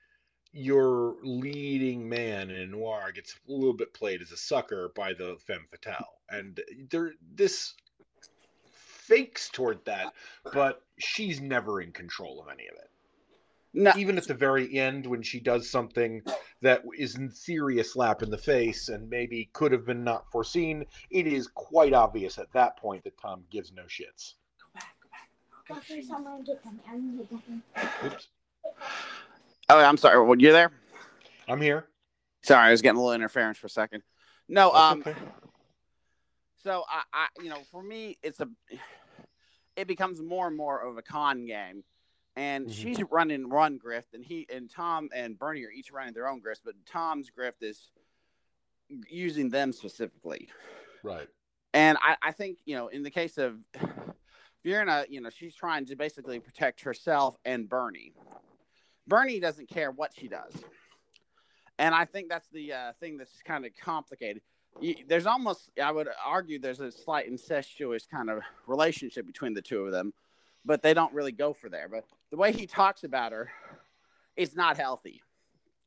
your 0.53 1.17
leading 1.23 2.09
man 2.09 2.51
in 2.51 2.71
noir 2.71 3.13
gets 3.13 3.35
a 3.49 3.53
little 3.53 3.75
bit 3.75 3.95
played 3.95 4.23
as 4.23 4.33
a 4.33 4.37
sucker 4.37 4.93
by 4.95 5.13
the 5.15 5.37
femme 5.47 5.67
fatale, 5.71 6.21
and 6.31 6.61
there 6.91 7.13
this 7.35 7.75
fakes 9.09 9.49
toward 9.49 9.85
that, 9.87 10.13
but 10.53 10.83
she's 10.99 11.41
never 11.41 11.81
in 11.81 11.93
control 11.93 12.41
of 12.41 12.49
any 12.49 12.67
of 12.69 12.75
it. 12.75 12.91
No, 13.75 13.93
even 13.97 14.17
at 14.17 14.27
the 14.27 14.35
very 14.35 14.79
end 14.79 15.07
when 15.07 15.23
she 15.23 15.41
does 15.41 15.71
something 15.71 16.23
that 16.63 16.83
is 16.97 17.17
in 17.17 17.29
theory 17.29 17.81
a 17.81 17.85
slap 17.85 18.23
in 18.23 18.31
the 18.31 18.39
face 18.39 18.89
and 18.89 19.09
maybe 19.11 19.51
could 19.53 19.73
have 19.73 19.85
been 19.85 20.03
not 20.03 20.31
foreseen, 20.33 20.87
it 21.11 21.27
is 21.27 21.49
quite 21.49 21.93
obvious 21.93 22.39
at 22.39 22.53
that 22.55 22.79
point 22.79 23.05
that 23.05 23.19
Tom 23.21 23.45
gives 23.51 23.73
no 23.73 23.83
shits. 23.83 24.35
go 24.59 24.69
back, 24.75 24.97
go 25.03 25.09
back. 25.11 25.29
Go 25.69 25.97
for 25.97 26.03
someone 26.03 26.37
and 26.37 26.47
get 26.47 26.65
them. 26.65 26.81
I'm 26.89 27.17
gonna 27.17 27.29
get 27.29 27.47
them. 27.47 27.63
Oops. 28.07 28.29
Oh, 29.69 29.79
I'm 29.79 29.99
sorry. 29.99 30.25
Well, 30.25 30.39
you're 30.39 30.53
there. 30.53 30.73
I'm 31.47 31.61
here. 31.61 31.89
Sorry, 32.43 32.69
I 32.69 32.71
was 32.71 32.81
getting 32.81 32.97
a 32.97 33.01
little 33.01 33.15
interference 33.15 33.59
for 33.59 33.67
a 33.67 33.71
second. 33.71 34.03
No, 34.49 34.71
That's 34.73 34.93
um, 34.93 35.01
okay. 35.01 35.15
so 36.63 36.85
I, 36.89 37.03
I, 37.13 37.27
you 37.43 37.51
know, 37.51 37.59
for 37.71 37.83
me, 37.83 38.17
it's 38.23 38.41
a, 38.41 38.49
it 39.79 39.87
becomes 39.87 40.21
more 40.21 40.49
and 40.49 40.57
more 40.57 40.81
of 40.81 40.99
a 40.99 41.03
con 41.03 41.47
game, 41.47 41.85
and 42.35 42.67
Mhm. 42.67 42.73
she's 42.73 43.03
running 43.05 43.49
one 43.49 43.79
grift, 43.79 44.13
and 44.13 44.25
he 44.25 44.45
and 44.51 44.69
Tom 44.69 45.09
and 45.15 45.39
Bernie 45.39 45.65
are 45.65 45.71
each 45.71 45.93
running 45.93 46.13
their 46.13 46.29
own 46.29 46.43
grift, 46.43 46.63
but 46.65 46.75
Tom's 46.85 47.31
grift 47.31 47.63
is 47.63 47.91
using 49.09 49.51
them 49.51 49.73
specifically, 49.73 50.51
Right. 51.03 51.29
and 51.73 51.97
I, 52.01 52.17
I 52.21 52.33
think 52.33 52.59
you 52.65 52.75
know, 52.75 52.89
in 52.89 53.05
the 53.05 53.11
case 53.11 53.39
of 53.39 53.63
Fiona, 54.63 55.07
you 55.09 55.21
know, 55.21 55.31
she's 55.31 55.55
trying 55.55 55.87
to 55.87 55.97
basically 55.97 56.41
protect 56.41 56.81
herself 56.81 57.37
and 57.45 57.69
Bernie. 57.69 58.15
Bernie 59.07 59.39
doesn't 59.41 59.69
care 59.69 59.93
what 59.93 60.13
she 60.15 60.29
does. 60.29 60.53
And 61.79 61.95
I 61.95 62.05
think 62.07 62.29
that's 62.29 62.49
the 62.49 62.73
uh, 62.73 62.93
thing 62.95 63.17
that's 63.17 63.41
kind 63.43 63.65
of 63.65 63.73
complicated. 63.77 64.43
You, 64.81 64.95
there's 65.09 65.27
almost, 65.27 65.71
I 65.83 65.91
would 65.91 66.09
argue, 66.25 66.59
there's 66.59 66.81
a 66.81 66.93
slight 66.93 67.27
incestuous 67.27 68.07
kind 68.07 68.31
of 68.31 68.43
relationship 68.67 69.27
between 69.27 69.55
the 69.55 69.63
two 69.63 69.85
of 69.85 69.93
them, 69.93 70.13
but 70.65 70.83
they 70.83 70.95
don't 70.95 71.13
really 71.13 71.33
go 71.33 71.53
for 71.53 71.69
there. 71.69 71.89
But 71.89 72.05
the 72.31 72.37
way 72.37 72.53
he 72.53 72.67
talks 72.67 73.03
about 73.05 73.33
her 73.33 73.51
is 74.37 74.55
not 74.55 74.77
healthy. 74.77 75.23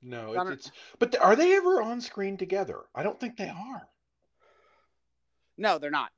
No, 0.01 0.33
it's, 0.33 0.51
it's 0.51 0.71
but 0.99 1.15
are 1.21 1.35
they 1.35 1.55
ever 1.55 1.81
on 1.81 2.01
screen 2.01 2.35
together? 2.35 2.79
I 2.95 3.03
don't 3.03 3.19
think 3.19 3.37
they 3.37 3.49
are. 3.49 3.87
No, 5.57 5.77
they're 5.77 5.91
not. 5.91 6.11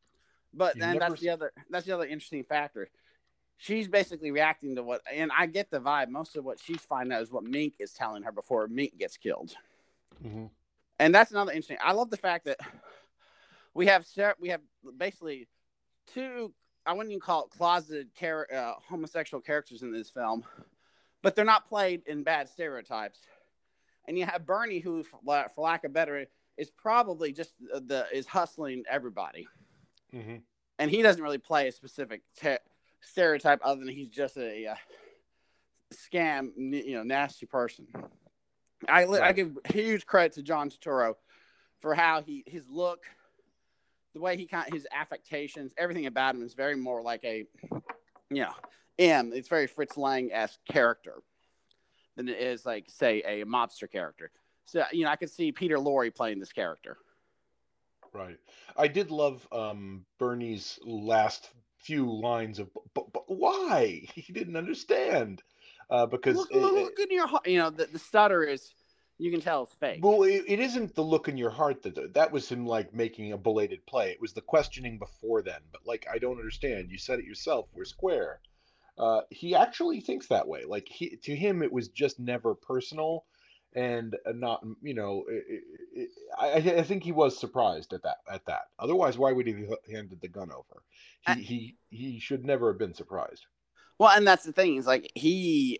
But 0.54 0.76
You 0.76 0.82
then 0.82 1.00
that's 1.00 1.20
the 1.20 1.30
other 1.30 1.52
that's 1.70 1.86
the 1.86 1.92
other 1.94 2.06
interesting 2.06 2.44
factor. 2.44 2.90
She's 3.58 3.88
basically 3.88 4.32
reacting 4.32 4.76
to 4.76 4.84
what, 4.84 5.02
and 5.12 5.32
I 5.38 5.46
get 5.46 5.70
the 5.70 5.80
vibe. 5.80 6.10
Most 6.10 6.36
of 6.36 6.44
what 6.46 6.60
she's 6.60 6.82
finding 6.82 7.14
out 7.14 7.22
is 7.22 7.32
what 7.32 7.44
Mink 7.44 7.76
is 7.80 7.92
telling 7.94 8.24
her 8.24 8.32
before 8.32 8.68
Mink 8.68 8.98
gets 8.98 9.18
killed. 9.18 9.54
Mhm. 10.24 10.50
And 11.04 11.14
that's 11.14 11.32
another 11.32 11.52
interesting. 11.52 11.78
I 11.84 11.92
love 11.92 12.10
the 12.10 12.18
fact 12.18 12.46
that 12.46 12.60
we 13.74 13.88
have 13.88 14.06
we 14.40 14.50
have 14.50 14.62
basically 14.98 15.48
two. 16.14 16.54
I 16.86 16.94
wouldn't 16.94 17.12
even 17.12 17.22
call 17.22 17.46
it 17.46 17.50
closeted 17.50 18.14
char- 18.16 18.48
uh, 18.54 18.74
homosexual 18.88 19.42
characters 19.42 19.84
in 19.84 19.92
this 19.92 20.10
film, 20.10 20.44
but 21.22 21.36
they're 21.36 21.46
not 21.46 21.68
played 21.68 22.04
in 22.08 22.24
bad 22.24 22.50
stereotypes. 22.50 23.20
And 24.06 24.18
you 24.18 24.26
have 24.26 24.46
Bernie, 24.46 24.80
who, 24.80 25.04
for 25.04 25.20
lack 25.58 25.84
of 25.86 25.94
better, 25.94 26.26
is 26.58 26.70
probably 26.70 27.32
just 27.32 27.54
the, 27.60 28.06
is 28.14 28.28
hustling 28.28 28.84
everybody, 28.90 29.48
Mhm. 30.14 30.42
and 30.78 30.92
he 30.92 31.02
doesn't 31.02 31.24
really 31.24 31.38
play 31.38 31.70
a 31.70 31.72
specific 31.72 32.22
te- 32.38 32.58
stereotype 33.00 33.62
other 33.64 33.80
than 33.80 33.88
he's 33.94 34.10
just 34.10 34.36
a 34.38 34.68
uh, 34.68 34.76
scam, 35.94 36.52
you 36.58 36.96
know, 36.96 37.04
nasty 37.04 37.46
person. 37.46 37.88
I 38.90 39.06
li- 39.06 39.20
I 39.20 39.32
give 39.32 39.58
huge 39.70 40.06
credit 40.06 40.34
to 40.34 40.44
John 40.44 40.70
Turturro 40.70 41.16
for 41.80 41.94
how 41.94 42.22
he 42.22 42.44
his 42.48 42.64
look, 42.70 43.04
the 44.14 44.22
way 44.22 44.38
he 44.38 44.48
kind 44.48 44.72
his 44.74 44.88
affectations, 44.92 45.74
everything 45.78 46.06
about 46.06 46.36
him 46.36 46.44
is 46.44 46.54
very 46.54 46.76
more 46.76 47.02
like 47.02 47.24
a, 47.24 47.46
you 48.30 48.44
know, 48.44 48.54
M. 49.00 49.32
It's 49.34 49.50
very 49.50 49.68
Fritz 49.68 49.98
Lang 49.98 50.32
esque 50.32 50.60
character 50.66 51.22
than 52.16 52.30
it 52.30 52.38
is 52.38 52.66
like 52.66 52.86
say 52.90 53.22
a 53.22 53.46
mobster 53.46 53.92
character. 53.92 54.32
So 54.66 54.84
you 54.92 55.04
know, 55.04 55.12
I 55.12 55.16
could 55.16 55.30
see 55.30 55.52
Peter 55.52 55.78
Lorre 55.78 56.14
playing 56.14 56.40
this 56.40 56.54
character. 56.54 56.98
Right. 58.14 58.38
I 58.78 58.88
did 58.88 59.12
love 59.12 59.48
um 59.52 60.06
Bernie's 60.20 60.80
last 60.84 61.50
few 61.80 62.10
lines 62.10 62.60
of 62.60 62.70
but, 62.94 63.12
but 63.12 63.24
why? 63.28 64.08
He 64.16 64.32
didn't 64.32 64.56
understand. 64.56 65.42
Uh 65.90 66.06
because 66.06 66.36
Look, 66.38 66.52
it- 66.52 66.58
look, 66.62 67.00
in 67.00 67.12
your 67.12 67.28
heart. 67.28 67.48
You 67.48 67.60
know, 67.60 67.70
the, 67.70 67.86
the 67.86 68.00
stutter 68.00 68.44
is 68.44 68.74
you 69.18 69.32
can 69.32 69.42
tell 69.42 69.64
it's 69.64 69.74
fake. 69.76 70.00
Well, 70.04 70.24
it, 70.24 70.44
it 70.48 70.60
isn't 70.60 70.96
the 70.96 71.04
look 71.04 71.28
in 71.28 71.38
your 71.38 71.52
heart 71.52 71.84
that 71.84 72.14
that 72.14 72.32
was 72.32 72.50
him 72.50 72.66
like 72.66 72.94
making 72.94 73.32
a 73.32 73.38
belated 73.38 73.86
play. 73.86 74.12
It 74.12 74.22
was 74.22 74.34
the 74.34 74.42
questioning 74.42 74.98
before 74.98 75.42
then. 75.42 75.62
But 75.72 75.86
like, 75.86 76.08
I 76.12 76.18
don't 76.18 76.40
understand. 76.40 76.90
You 76.90 76.98
said 76.98 77.20
it 77.20 77.26
yourself. 77.26 77.68
We're 77.74 77.86
square. 77.86 78.40
Uh, 78.98 79.22
he 79.30 79.56
actually 79.56 80.02
thinks 80.02 80.28
that 80.28 80.48
way. 80.48 80.66
Like 80.66 80.88
he 80.88 81.16
to 81.24 81.36
him, 81.36 81.64
it 81.64 81.72
was 81.72 81.88
just 81.90 82.20
never 82.20 82.54
personal, 82.56 83.26
and 83.76 84.16
uh, 84.26 84.32
not 84.34 84.64
you 84.82 84.94
know. 84.94 85.24
It, 85.28 85.64
it, 85.96 86.10
I, 86.40 86.80
I 86.80 86.84
think 86.84 87.04
he 87.04 87.12
was 87.12 87.38
surprised 87.38 87.94
at 87.94 88.04
that. 88.04 88.18
At 88.32 88.46
that. 88.46 88.70
Otherwise, 88.80 89.18
why 89.18 89.32
would 89.32 89.48
he 89.48 89.54
have 89.54 89.78
handed 89.92 90.22
the 90.22 90.28
gun 90.28 90.52
over? 90.52 90.84
He 91.22 91.32
I- 91.32 91.36
he 91.36 91.76
he 91.90 92.20
should 92.20 92.46
never 92.46 92.72
have 92.72 92.80
been 92.80 92.94
surprised. 92.94 93.46
Well, 94.00 94.10
and 94.10 94.26
that's 94.28 94.44
the 94.44 94.52
thing 94.52 94.76
is 94.76 94.86
like 94.88 95.12
he 95.16 95.80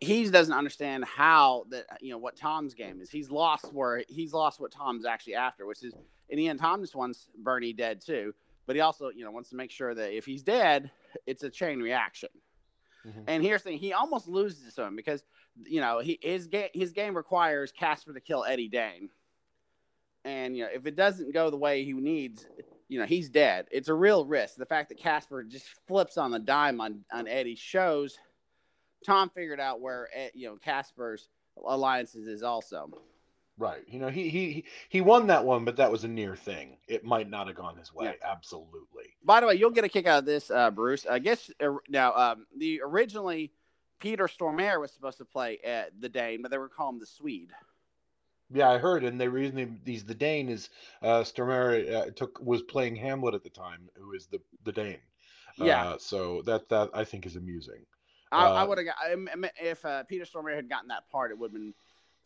he 0.00 0.28
doesn't 0.28 0.54
understand 0.54 1.04
how 1.04 1.64
that 1.70 1.86
you 2.00 2.10
know 2.10 2.18
what 2.18 2.36
Tom's 2.36 2.74
game 2.74 3.00
is. 3.00 3.10
He's 3.10 3.30
lost 3.30 3.72
where 3.72 4.04
he's 4.08 4.32
lost 4.32 4.60
what 4.60 4.70
Tom's 4.72 5.04
actually 5.04 5.34
after, 5.34 5.66
which 5.66 5.82
is 5.82 5.94
in 6.28 6.36
the 6.36 6.48
end, 6.48 6.58
Tom 6.60 6.80
just 6.80 6.94
wants 6.94 7.28
Bernie 7.38 7.72
dead 7.72 8.00
too. 8.00 8.34
But 8.66 8.76
he 8.76 8.80
also 8.80 9.10
you 9.10 9.24
know 9.24 9.30
wants 9.30 9.50
to 9.50 9.56
make 9.56 9.70
sure 9.70 9.94
that 9.94 10.16
if 10.16 10.24
he's 10.26 10.42
dead, 10.42 10.90
it's 11.26 11.42
a 11.42 11.50
chain 11.50 11.80
reaction. 11.80 12.30
Mhm. 13.06 13.24
And 13.26 13.42
here's 13.42 13.62
the 13.62 13.70
thing: 13.70 13.78
he 13.78 13.92
almost 13.92 14.28
loses 14.28 14.74
to 14.74 14.82
him 14.82 14.96
because 14.96 15.22
you 15.64 15.80
know 15.80 16.00
he 16.00 16.18
his 16.20 16.46
game 16.46 16.68
his 16.74 16.92
game 16.92 17.16
requires 17.16 17.72
Caspar 17.72 18.12
to 18.12 18.20
kill 18.20 18.44
Eddie 18.44 18.68
Dane, 18.68 19.08
and 20.24 20.56
you 20.56 20.64
know 20.64 20.70
if 20.72 20.86
it 20.86 20.96
doesn't 20.96 21.32
go 21.32 21.50
the 21.50 21.56
way 21.56 21.84
he 21.84 21.92
needs, 21.92 22.46
you 22.88 22.98
know 22.98 23.06
he's 23.06 23.28
dead. 23.28 23.66
It's 23.70 23.88
a 23.88 23.94
real 23.94 24.24
risk. 24.24 24.56
The 24.56 24.66
fact 24.66 24.88
that 24.90 24.98
Caspar 24.98 25.42
just 25.44 25.66
flips 25.86 26.18
on 26.18 26.30
the 26.30 26.38
dime 26.38 26.80
on 26.80 27.04
on 27.12 27.26
Eddie 27.28 27.56
shows 27.56 28.18
Tom 29.04 29.30
figured 29.30 29.60
out 29.60 29.80
where 29.80 30.08
eh, 30.12 30.30
you 30.34 30.48
know 30.48 30.56
Caspar's 30.56 31.28
alliances 31.64 32.26
is 32.26 32.42
also. 32.42 32.90
Right. 33.58 33.84
You 33.88 34.00
know, 34.00 34.08
he 34.08 34.28
he 34.28 34.64
he- 34.90 35.00
won 35.00 35.28
that 35.28 35.44
one, 35.44 35.64
but 35.64 35.76
that 35.76 35.90
was 35.90 36.04
a 36.04 36.08
near 36.08 36.36
thing. 36.36 36.76
It 36.88 37.04
might 37.04 37.30
not 37.30 37.46
have 37.46 37.56
gone 37.56 37.76
his 37.76 37.94
way. 37.94 38.16
Absolutely. 38.22 39.16
By 39.24 39.40
the 39.40 39.46
way, 39.46 39.54
you'll 39.54 39.70
get 39.70 39.84
a 39.84 39.88
kick 39.88 40.06
out 40.06 40.18
of 40.18 40.24
this, 40.26 40.50
uh, 40.50 40.70
Bruce. 40.70 41.06
I 41.06 41.20
guess 41.20 41.50
uh, 41.60 41.72
now 41.88 42.14
um, 42.14 42.46
the 42.58 42.82
originally 42.84 43.52
Peter 43.98 44.26
Stormare 44.26 44.78
was 44.78 44.92
supposed 44.92 45.18
to 45.18 45.24
play 45.24 45.58
at 45.64 45.98
the 45.98 46.08
Dane, 46.10 46.42
but 46.42 46.50
they 46.50 46.58
were 46.58 46.68
calling 46.68 46.98
the 46.98 47.06
Swede. 47.06 47.50
Yeah, 48.52 48.70
I 48.70 48.78
heard, 48.78 49.02
and 49.02 49.20
the 49.20 49.28
reason 49.28 49.80
he's 49.84 50.04
the 50.04 50.14
Dane 50.14 50.48
is 50.48 50.70
uh, 51.02 51.22
Stormare 51.22 51.92
uh, 51.92 52.10
took 52.14 52.40
was 52.40 52.62
playing 52.62 52.94
Hamlet 52.96 53.34
at 53.34 53.42
the 53.42 53.50
time, 53.50 53.88
who 53.96 54.12
is 54.12 54.26
the 54.26 54.40
the 54.64 54.72
Dane. 54.72 54.98
Yeah, 55.58 55.82
Uh, 55.82 55.98
so 55.98 56.42
that 56.42 56.68
that 56.68 56.90
I 56.94 57.04
think 57.04 57.26
is 57.26 57.36
amusing. 57.36 57.84
I, 58.30 58.46
I 58.46 58.62
uh, 58.62 58.66
would 58.66 58.78
have 58.78 58.86
got 58.86 59.50
if 59.60 59.84
uh, 59.84 60.04
Peter 60.04 60.24
Stormare 60.24 60.54
had 60.54 60.68
gotten 60.68 60.88
that 60.88 61.08
part, 61.10 61.30
it 61.30 61.38
would 61.38 61.48
have 61.48 61.54
been 61.54 61.74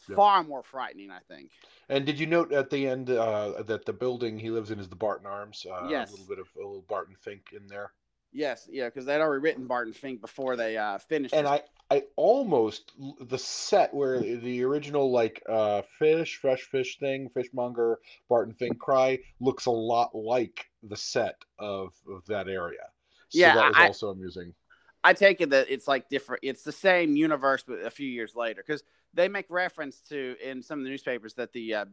Yeah. 0.09 0.17
far 0.17 0.43
more 0.43 0.63
frightening. 0.63 1.11
I 1.11 1.21
think. 1.21 1.51
And 1.89 2.05
did 2.05 2.19
you 2.19 2.27
note 2.27 2.53
at 2.53 2.71
the 2.71 2.87
end 2.87 3.11
uh, 3.11 3.63
that 3.63 3.87
the 3.87 3.93
building 3.93 4.39
he 4.39 4.51
lives 4.51 4.71
in 4.71 4.79
is 4.79 4.89
the 4.89 4.97
Barton 4.97 5.27
Arms? 5.27 5.65
Uh, 5.71 5.87
Yes. 5.89 6.09
A 6.09 6.13
little 6.13 6.27
bit 6.27 6.39
of 6.39 6.49
a 6.57 6.59
little 6.59 6.85
Barton 6.89 7.15
Fink 7.15 7.53
in 7.53 7.67
there. 7.67 7.93
Yes, 8.33 8.69
yeah, 8.71 8.87
because 8.87 9.07
they'd 9.07 9.21
already 9.21 9.43
written 9.43 9.67
Barton 9.67 9.93
Fink 9.93 10.21
before 10.21 10.55
they 10.57 10.77
uh, 10.77 10.99
finished. 10.99 11.35
And 11.35 11.47
this. 11.47 11.53
I 11.53 11.63
I 11.91 12.05
almost 12.15 12.93
the 13.21 13.39
set 13.39 13.93
where 13.93 14.21
the 14.21 14.63
original 14.63 15.11
like 15.11 15.43
uh, 15.49 15.83
fish 15.99 16.37
fresh 16.37 16.63
fish 16.63 16.99
thing 16.99 17.29
fishmonger 17.35 17.99
Barton 18.29 18.55
Fink 18.55 18.79
cry 18.79 19.19
looks 19.41 19.67
a 19.67 19.71
lot 19.73 20.15
like 20.15 20.67
the 20.85 20.97
set 20.97 21.37
of, 21.59 21.93
of 22.09 22.25
that 22.27 22.49
area. 22.49 22.87
So 23.29 23.41
Yeah, 23.41 23.55
that 23.57 23.69
was 23.69 23.77
I- 23.77 23.87
also 23.87 24.11
amusing. 24.11 24.55
I 25.03 25.15
take 25.15 25.41
it 25.41 25.49
that 25.51 25.71
it's 25.71 25.89
like 25.89 26.11
different. 26.11 26.41
It's 26.45 26.63
the 26.63 26.73
same 26.73 27.17
universe, 27.17 27.65
but 27.67 27.79
a 27.87 27.91
few 27.91 28.07
years 28.07 28.35
later, 28.35 28.63
because 28.65 28.83
they 29.15 29.29
make 29.29 29.47
reference 29.49 30.03
to 30.11 30.37
in 30.45 30.63
some 30.63 30.79
of 30.79 30.85
the 30.85 30.91
newspapers 30.91 31.33
that 31.35 31.55
the 31.55 31.75
uh, 31.75 31.85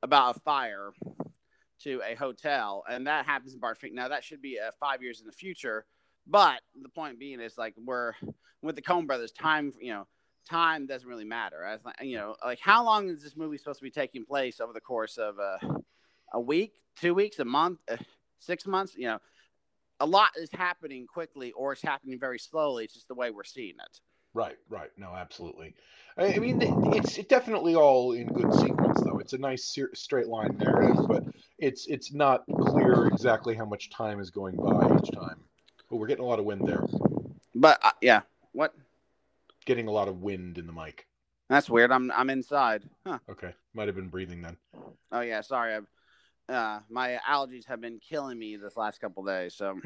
about 0.00 0.36
a 0.36 0.40
fire 0.40 0.92
to 1.80 2.00
a 2.06 2.14
hotel, 2.14 2.84
and 2.88 3.08
that 3.08 3.26
happens 3.26 3.52
in 3.52 3.60
Barfink. 3.60 3.94
Now 3.94 4.06
that 4.08 4.22
should 4.22 4.40
be 4.40 4.60
uh, 4.60 4.70
five 4.78 5.02
years 5.02 5.20
in 5.20 5.26
the 5.26 5.32
future, 5.32 5.86
but 6.26 6.60
the 6.80 6.88
point 6.88 7.18
being 7.18 7.40
is 7.40 7.58
like 7.58 7.74
we're 7.76 8.12
with 8.62 8.76
the 8.76 8.82
Coen 8.82 9.06
Brothers, 9.06 9.32
time 9.32 9.72
you 9.80 9.92
know, 9.92 10.06
time 10.48 10.86
doesn't 10.86 11.08
really 11.08 11.24
matter. 11.24 11.64
As 11.64 11.84
like, 11.84 11.96
you 12.02 12.16
know, 12.16 12.36
like 12.44 12.60
how 12.60 12.84
long 12.84 13.08
is 13.08 13.22
this 13.22 13.36
movie 13.36 13.58
supposed 13.58 13.80
to 13.80 13.84
be 13.84 13.90
taking 13.90 14.24
place 14.24 14.60
over 14.60 14.72
the 14.72 14.80
course 14.80 15.18
of 15.18 15.38
uh, 15.38 15.58
a 16.32 16.40
week, 16.40 16.72
two 16.96 17.14
weeks, 17.14 17.38
a 17.38 17.44
month, 17.44 17.80
uh, 17.90 17.96
six 18.38 18.66
months? 18.66 18.94
You 18.96 19.06
know, 19.08 19.18
a 20.00 20.06
lot 20.06 20.30
is 20.36 20.50
happening 20.52 21.06
quickly 21.06 21.52
or 21.52 21.72
it's 21.72 21.82
happening 21.82 22.18
very 22.18 22.38
slowly. 22.38 22.84
It's 22.84 22.94
just 22.94 23.08
the 23.08 23.14
way 23.14 23.30
we're 23.30 23.44
seeing 23.44 23.74
it. 23.74 24.00
Right, 24.34 24.56
right. 24.70 24.88
No, 24.96 25.14
absolutely. 25.14 25.74
I, 26.16 26.34
I 26.34 26.38
mean, 26.38 26.58
it's 26.94 27.18
it 27.18 27.28
definitely 27.28 27.74
all 27.74 28.12
in 28.12 28.26
good 28.28 28.52
sequence, 28.54 29.00
though. 29.02 29.18
It's 29.18 29.34
a 29.34 29.38
nice 29.38 29.64
ser- 29.64 29.94
straight 29.94 30.26
line 30.26 30.56
narrative, 30.58 31.04
but 31.06 31.24
it's 31.58 31.86
it's 31.86 32.14
not 32.14 32.44
clear 32.46 33.06
exactly 33.08 33.54
how 33.54 33.66
much 33.66 33.90
time 33.90 34.20
is 34.20 34.30
going 34.30 34.56
by 34.56 34.96
each 34.96 35.10
time. 35.10 35.38
But 35.92 35.98
we're 35.98 36.06
getting 36.06 36.24
a 36.24 36.28
lot 36.28 36.38
of 36.38 36.46
wind 36.46 36.66
there. 36.66 36.86
But 37.54 37.78
uh, 37.84 37.90
yeah, 38.00 38.22
what? 38.52 38.74
getting 39.66 39.88
a 39.88 39.90
lot 39.90 40.08
of 40.08 40.22
wind 40.22 40.56
in 40.56 40.66
the 40.66 40.72
mic. 40.72 41.06
That's 41.50 41.68
weird. 41.68 41.92
I'm 41.92 42.10
I'm 42.12 42.30
inside. 42.30 42.88
Huh. 43.06 43.18
Okay, 43.28 43.52
might 43.74 43.88
have 43.88 43.94
been 43.94 44.08
breathing 44.08 44.40
then. 44.40 44.56
Oh 45.12 45.20
yeah, 45.20 45.42
sorry. 45.42 45.74
I've, 45.74 45.86
uh, 46.48 46.80
my 46.88 47.18
allergies 47.28 47.66
have 47.66 47.82
been 47.82 47.98
killing 47.98 48.38
me 48.38 48.56
this 48.56 48.78
last 48.78 49.02
couple 49.02 49.22
days. 49.22 49.54
So 49.54 49.78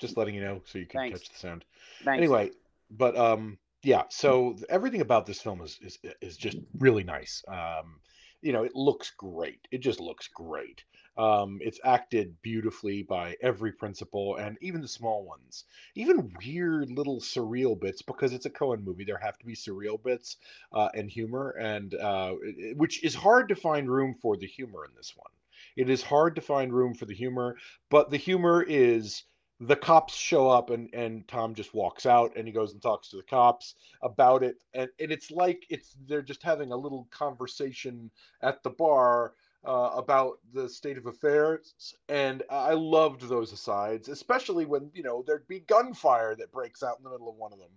Just 0.00 0.16
letting 0.16 0.34
you 0.34 0.40
know 0.40 0.62
so 0.64 0.80
you 0.80 0.86
can 0.86 0.98
Thanks. 0.98 1.20
catch 1.20 1.28
the 1.30 1.38
sound. 1.38 1.64
thanks. 2.04 2.18
Anyway, 2.18 2.50
but 2.90 3.16
um, 3.16 3.56
yeah. 3.84 4.02
So 4.08 4.56
everything 4.68 5.00
about 5.00 5.26
this 5.26 5.40
film 5.40 5.62
is 5.62 5.78
is 5.80 5.96
is 6.20 6.36
just 6.36 6.58
really 6.80 7.04
nice. 7.04 7.44
Um, 7.46 8.00
you 8.42 8.52
know, 8.52 8.64
it 8.64 8.74
looks 8.74 9.12
great. 9.16 9.68
It 9.70 9.78
just 9.78 10.00
looks 10.00 10.26
great. 10.26 10.82
Um, 11.16 11.58
it's 11.60 11.80
acted 11.84 12.34
beautifully 12.42 13.02
by 13.02 13.36
every 13.42 13.72
principal 13.72 14.36
and 14.36 14.56
even 14.60 14.80
the 14.80 14.88
small 14.88 15.24
ones. 15.24 15.64
Even 15.94 16.32
weird 16.44 16.90
little 16.90 17.20
surreal 17.20 17.78
bits 17.78 18.02
because 18.02 18.32
it's 18.32 18.46
a 18.46 18.50
Coen 18.50 18.84
movie. 18.84 19.04
There 19.04 19.18
have 19.18 19.38
to 19.38 19.46
be 19.46 19.54
surreal 19.54 20.02
bits 20.02 20.36
uh, 20.72 20.88
and 20.94 21.10
humor, 21.10 21.50
and 21.50 21.94
uh, 21.94 22.34
which 22.76 23.04
is 23.04 23.14
hard 23.14 23.48
to 23.48 23.56
find 23.56 23.90
room 23.90 24.14
for 24.22 24.36
the 24.36 24.46
humor 24.46 24.84
in 24.84 24.92
this 24.96 25.12
one. 25.16 25.30
It 25.76 25.90
is 25.90 26.02
hard 26.02 26.36
to 26.36 26.40
find 26.40 26.72
room 26.72 26.94
for 26.94 27.06
the 27.06 27.14
humor, 27.14 27.56
but 27.90 28.10
the 28.10 28.16
humor 28.16 28.64
is 28.66 29.24
the 29.60 29.76
cops 29.76 30.14
show 30.14 30.48
up 30.48 30.70
and 30.70 30.88
and 30.94 31.28
Tom 31.28 31.54
just 31.54 31.74
walks 31.74 32.06
out 32.06 32.32
and 32.36 32.46
he 32.46 32.52
goes 32.52 32.72
and 32.72 32.80
talks 32.80 33.08
to 33.10 33.16
the 33.18 33.22
cops 33.22 33.74
about 34.02 34.42
it 34.42 34.56
and, 34.72 34.88
and 34.98 35.12
it's 35.12 35.30
like 35.30 35.66
it's 35.68 35.94
they're 36.08 36.22
just 36.22 36.42
having 36.42 36.72
a 36.72 36.76
little 36.76 37.06
conversation 37.10 38.10
at 38.42 38.62
the 38.62 38.70
bar 38.70 39.34
uh, 39.64 39.90
about 39.94 40.38
the 40.54 40.68
state 40.68 40.96
of 40.96 41.06
affairs 41.06 41.74
and 42.08 42.42
I 42.50 42.72
loved 42.72 43.28
those 43.28 43.52
asides 43.52 44.08
especially 44.08 44.64
when 44.64 44.90
you 44.94 45.02
know 45.02 45.22
there'd 45.26 45.46
be 45.48 45.60
gunfire 45.60 46.34
that 46.36 46.50
breaks 46.52 46.82
out 46.82 46.96
in 46.98 47.04
the 47.04 47.10
middle 47.10 47.28
of 47.28 47.36
one 47.36 47.52
of 47.52 47.58
them 47.58 47.70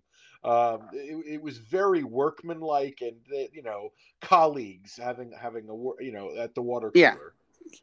um, 0.46 0.90
it, 0.94 1.34
it 1.36 1.42
was 1.42 1.58
very 1.58 2.04
workmanlike 2.04 3.00
and 3.02 3.18
they, 3.30 3.50
you 3.54 3.64
know 3.64 3.92
colleagues 4.22 4.98
having 4.98 5.32
having 5.38 5.68
a 5.70 6.04
you 6.04 6.12
know 6.12 6.34
at 6.38 6.56
the 6.56 6.62
water 6.62 6.90
cooler 6.92 7.02
Yeah. 7.02 7.16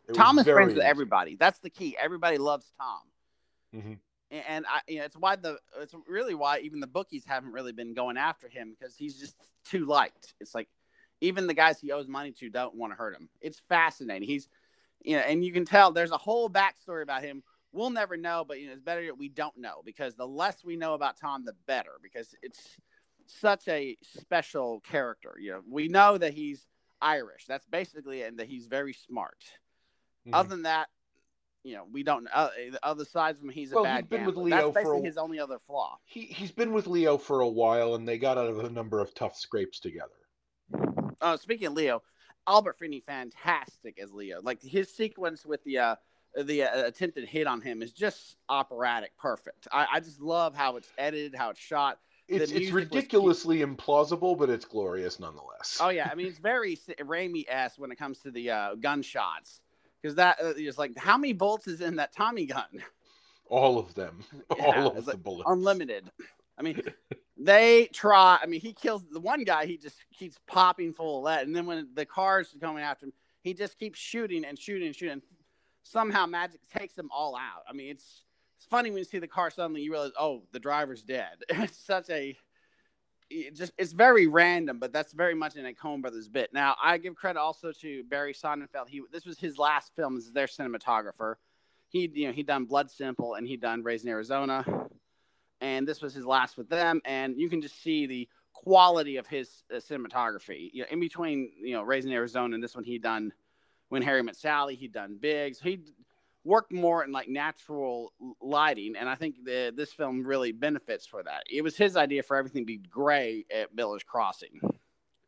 It 0.08 0.14
Tom 0.14 0.38
is 0.38 0.46
friends 0.46 0.74
with 0.74 0.84
everybody. 0.84 1.36
That's 1.36 1.58
the 1.58 1.70
key. 1.70 1.96
Everybody 1.98 2.36
loves 2.36 2.70
Tom. 2.78 3.00
Mhm. 3.74 3.98
A- 4.30 4.50
And 4.50 4.66
I, 4.68 4.80
you 4.86 4.98
know, 4.98 5.04
it's 5.06 5.16
why 5.16 5.36
the 5.36 5.58
it's 5.80 5.94
really 6.06 6.34
why 6.34 6.60
even 6.60 6.80
the 6.80 6.86
bookies 6.86 7.24
haven't 7.24 7.52
really 7.52 7.72
been 7.72 7.94
going 7.94 8.16
after 8.18 8.46
him 8.48 8.76
because 8.78 8.94
he's 8.94 9.18
just 9.18 9.36
too 9.64 9.86
liked. 9.86 10.34
It's 10.38 10.54
like 10.54 10.68
even 11.20 11.46
the 11.46 11.54
guys 11.54 11.80
he 11.80 11.92
owes 11.92 12.08
money 12.08 12.32
to 12.32 12.48
don't 12.48 12.74
want 12.74 12.92
to 12.92 12.96
hurt 12.96 13.14
him. 13.14 13.28
It's 13.40 13.60
fascinating. 13.68 14.28
He's, 14.28 14.48
you 15.02 15.16
know, 15.16 15.22
and 15.22 15.44
you 15.44 15.52
can 15.52 15.64
tell 15.64 15.92
there's 15.92 16.10
a 16.12 16.18
whole 16.18 16.48
backstory 16.50 17.02
about 17.02 17.22
him. 17.22 17.42
We'll 17.72 17.90
never 17.90 18.16
know, 18.16 18.44
but 18.46 18.60
you 18.60 18.66
know, 18.66 18.72
it's 18.72 18.82
better 18.82 19.04
that 19.06 19.18
we 19.18 19.28
don't 19.28 19.56
know 19.56 19.82
because 19.84 20.14
the 20.16 20.26
less 20.26 20.64
we 20.64 20.76
know 20.76 20.94
about 20.94 21.16
Tom, 21.18 21.44
the 21.44 21.54
better 21.66 21.92
because 22.02 22.34
it's 22.42 22.76
such 23.26 23.68
a 23.68 23.96
special 24.02 24.80
character. 24.80 25.36
You 25.40 25.52
know, 25.52 25.60
we 25.68 25.88
know 25.88 26.18
that 26.18 26.34
he's 26.34 26.66
Irish. 27.00 27.44
That's 27.46 27.66
basically 27.66 28.22
it, 28.22 28.28
and 28.28 28.38
that 28.40 28.48
he's 28.48 28.66
very 28.66 28.92
smart. 28.92 29.38
Mhm. 30.26 30.34
Other 30.34 30.48
than 30.48 30.62
that, 30.62 30.88
you 31.62 31.74
know, 31.76 31.86
we 31.92 32.02
don't. 32.02 32.26
Uh, 32.32 32.48
the 32.72 32.80
other 32.82 33.04
sides 33.04 33.38
from 33.38 33.48
him, 33.50 33.54
he's 33.54 33.70
a 33.72 33.76
Well, 33.76 33.84
bad 33.84 34.04
he's 34.04 34.08
been 34.08 34.24
with. 34.26 34.36
Leo 34.36 34.50
That's 34.56 34.66
for 34.66 34.72
basically 34.74 35.00
a- 35.00 35.04
his 35.04 35.16
only 35.18 35.38
other 35.38 35.58
flaw. 35.60 35.98
he 36.04 36.22
he's 36.22 36.50
been 36.52 36.72
with 36.72 36.86
Leo 36.88 37.16
for 37.18 37.40
a 37.40 37.48
while, 37.48 37.94
and 37.94 38.06
they 38.08 38.18
got 38.18 38.36
out 38.36 38.48
of 38.48 38.58
a 38.58 38.70
number 38.70 39.00
of 39.00 39.14
tough 39.14 39.36
scrapes 39.36 39.78
together. 39.78 40.10
Oh, 41.20 41.36
speaking 41.36 41.66
of 41.68 41.74
Leo, 41.74 42.02
Albert 42.46 42.78
Finney, 42.78 43.00
fantastic 43.00 43.98
as 44.02 44.12
Leo. 44.12 44.40
Like 44.42 44.62
his 44.62 44.92
sequence 44.94 45.44
with 45.44 45.62
the 45.64 45.78
uh, 45.78 45.96
the 46.42 46.62
uh, 46.64 46.86
attempted 46.86 47.28
hit 47.28 47.46
on 47.46 47.60
him 47.60 47.82
is 47.82 47.92
just 47.92 48.36
operatic, 48.48 49.16
perfect. 49.18 49.68
I, 49.72 49.86
I 49.94 50.00
just 50.00 50.20
love 50.20 50.54
how 50.54 50.76
it's 50.76 50.88
edited, 50.96 51.34
how 51.34 51.50
it's 51.50 51.60
shot. 51.60 51.98
It's 52.28 52.50
it's 52.52 52.72
ridiculously 52.72 53.58
implausible, 53.58 54.38
but 54.38 54.50
it's 54.50 54.64
glorious 54.64 55.18
nonetheless. 55.18 55.78
Oh 55.80 55.88
yeah, 55.88 56.08
I 56.10 56.14
mean 56.14 56.26
it's 56.26 56.38
very 56.38 56.72
S- 56.72 56.94
Raimi 57.00 57.44
esque 57.48 57.78
when 57.80 57.90
it 57.90 57.96
comes 57.98 58.20
to 58.20 58.30
the 58.30 58.50
uh, 58.50 58.74
gunshots 58.76 59.60
because 60.00 60.14
that 60.16 60.38
uh, 60.40 60.54
is 60.56 60.78
like 60.78 60.96
how 60.96 61.18
many 61.18 61.32
bolts 61.32 61.66
is 61.66 61.80
in 61.80 61.96
that 61.96 62.12
Tommy 62.12 62.46
gun? 62.46 62.82
All 63.48 63.78
of 63.78 63.94
them, 63.94 64.22
Yeah, 64.56 64.64
all 64.84 64.96
of 64.96 65.04
the 65.04 65.10
like 65.12 65.22
bullets. 65.22 65.50
unlimited. 65.50 66.08
I 66.58 66.62
mean, 66.62 66.82
they 67.36 67.88
try. 67.92 68.38
I 68.42 68.46
mean, 68.46 68.60
he 68.60 68.72
kills 68.72 69.04
the 69.10 69.20
one 69.20 69.44
guy. 69.44 69.66
He 69.66 69.76
just 69.76 69.96
keeps 70.16 70.38
popping 70.46 70.92
full 70.92 71.18
of 71.18 71.24
lead, 71.24 71.46
and 71.46 71.54
then 71.54 71.66
when 71.66 71.88
the 71.94 72.04
cars 72.04 72.54
are 72.54 72.58
coming 72.58 72.82
after 72.82 73.06
him, 73.06 73.12
he 73.42 73.54
just 73.54 73.78
keeps 73.78 73.98
shooting 73.98 74.44
and 74.44 74.58
shooting 74.58 74.86
and 74.86 74.96
shooting. 74.96 75.22
Somehow, 75.82 76.26
magic 76.26 76.60
takes 76.68 76.94
them 76.94 77.08
all 77.12 77.34
out. 77.34 77.62
I 77.68 77.72
mean, 77.72 77.90
it's 77.90 78.24
it's 78.58 78.66
funny 78.66 78.90
when 78.90 78.98
you 78.98 79.04
see 79.04 79.18
the 79.18 79.26
car 79.26 79.50
suddenly 79.50 79.80
you 79.80 79.90
realize, 79.90 80.12
oh, 80.18 80.42
the 80.52 80.60
driver's 80.60 81.02
dead. 81.02 81.38
It's 81.48 81.78
such 81.78 82.10
a 82.10 82.36
it 83.30 83.54
just 83.54 83.72
it's 83.78 83.92
very 83.92 84.26
random, 84.26 84.78
but 84.78 84.92
that's 84.92 85.12
very 85.12 85.34
much 85.34 85.56
in 85.56 85.64
a 85.64 85.72
Coen 85.72 86.02
Brothers 86.02 86.28
bit. 86.28 86.52
Now, 86.52 86.76
I 86.82 86.98
give 86.98 87.14
credit 87.14 87.38
also 87.38 87.72
to 87.80 88.04
Barry 88.04 88.34
Sonnenfeld. 88.34 88.88
He 88.88 89.02
this 89.12 89.24
was 89.24 89.38
his 89.38 89.56
last 89.56 89.94
film 89.96 90.16
as 90.16 90.32
their 90.32 90.46
cinematographer. 90.46 91.36
He 91.88 92.10
you 92.12 92.26
know 92.26 92.32
he 92.32 92.42
done 92.42 92.64
Blood 92.64 92.90
Simple 92.90 93.34
and 93.34 93.46
he 93.46 93.56
done 93.56 93.82
Raising 93.82 94.10
Arizona, 94.10 94.64
and 95.60 95.86
this 95.86 96.00
was 96.00 96.14
his 96.14 96.26
last 96.26 96.56
with 96.56 96.68
them. 96.68 97.00
And 97.04 97.38
you 97.38 97.48
can 97.48 97.60
just 97.62 97.82
see 97.82 98.06
the 98.06 98.28
quality 98.52 99.16
of 99.16 99.26
his 99.26 99.64
uh, 99.72 99.76
cinematography. 99.76 100.70
You 100.72 100.82
know, 100.82 100.88
in 100.90 101.00
between 101.00 101.50
you 101.62 101.74
know 101.74 101.82
Raising 101.82 102.12
Arizona 102.12 102.54
and 102.54 102.62
this 102.62 102.74
one, 102.74 102.84
he'd 102.84 103.02
done 103.02 103.32
When 103.88 104.02
Harry 104.02 104.22
Met 104.22 104.36
Sally. 104.36 104.74
he'd 104.74 104.92
done 104.92 105.18
Biggs. 105.20 105.60
He 105.60 105.80
worked 106.44 106.72
more 106.72 107.04
in 107.04 107.12
like 107.12 107.28
natural 107.28 108.12
lighting, 108.40 108.94
and 108.98 109.08
I 109.08 109.14
think 109.14 109.36
the, 109.44 109.72
this 109.76 109.92
film 109.92 110.24
really 110.26 110.52
benefits 110.52 111.06
for 111.06 111.22
that. 111.22 111.44
It 111.50 111.62
was 111.62 111.76
his 111.76 111.96
idea 111.96 112.22
for 112.22 112.36
everything 112.36 112.62
to 112.62 112.66
be 112.66 112.78
gray 112.78 113.44
at 113.54 113.74
Miller's 113.74 114.02
Crossing. 114.02 114.60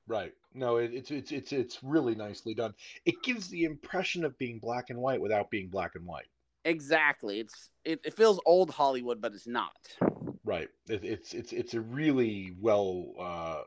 Right. 0.06 0.32
No, 0.54 0.76
it, 0.76 0.92
it's 0.92 1.10
it's 1.10 1.32
it's 1.32 1.52
it's 1.52 1.78
really 1.82 2.14
nicely 2.14 2.54
done. 2.54 2.74
It 3.06 3.22
gives 3.22 3.48
the 3.48 3.64
impression 3.64 4.24
of 4.24 4.36
being 4.36 4.58
black 4.58 4.90
and 4.90 4.98
white 4.98 5.20
without 5.20 5.50
being 5.50 5.68
black 5.68 5.94
and 5.94 6.06
white. 6.06 6.26
Exactly. 6.64 7.40
It's 7.40 7.70
it, 7.84 8.00
it 8.04 8.14
feels 8.14 8.40
old 8.44 8.70
Hollywood, 8.70 9.20
but 9.20 9.32
it's 9.32 9.46
not. 9.46 9.72
Right. 10.52 10.68
It, 10.86 11.02
it's 11.02 11.32
it's 11.32 11.54
it's 11.54 11.72
a 11.72 11.80
really 11.80 12.52
well. 12.60 13.06
Uh, 13.18 13.62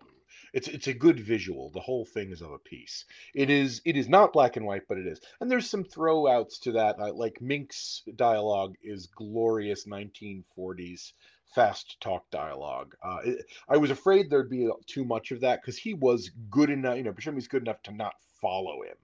it's 0.54 0.68
it's 0.68 0.86
a 0.86 0.94
good 0.94 1.20
visual. 1.20 1.72
The 1.72 1.80
whole 1.80 2.06
thing 2.06 2.32
is 2.32 2.44
of 2.44 2.52
a 2.52 2.60
piece. 2.60 3.06
It 3.34 3.50
is 3.50 3.82
it 3.86 3.98
is 3.98 4.08
not 4.08 4.34
black 4.34 4.56
and 4.56 4.68
white, 4.68 4.84
but 4.88 5.00
it 5.00 5.08
is. 5.08 5.20
And 5.42 5.50
there's 5.50 5.68
some 5.68 5.84
throwouts 5.84 6.60
to 6.62 6.74
that. 6.74 7.00
Uh, 7.00 7.12
like 7.12 7.42
Mink's 7.42 8.04
dialogue 8.16 8.76
is 8.84 9.08
glorious 9.08 9.88
1940s 9.88 11.14
fast 11.56 12.00
talk 12.02 12.30
dialogue. 12.30 12.94
Uh, 13.04 13.18
it, 13.26 13.46
I 13.68 13.78
was 13.78 13.90
afraid 13.90 14.30
there'd 14.30 14.52
be 14.52 14.70
too 14.86 15.06
much 15.06 15.32
of 15.32 15.42
that 15.42 15.62
because 15.64 15.78
he 15.78 15.96
was 15.96 16.30
good 16.52 16.70
enough. 16.70 16.98
You 16.98 17.04
know, 17.04 17.14
Buscemi's 17.14 17.48
good 17.48 17.64
enough 17.64 17.82
to 17.86 17.92
not 17.94 18.14
follow 18.40 18.84
him. 18.84 18.98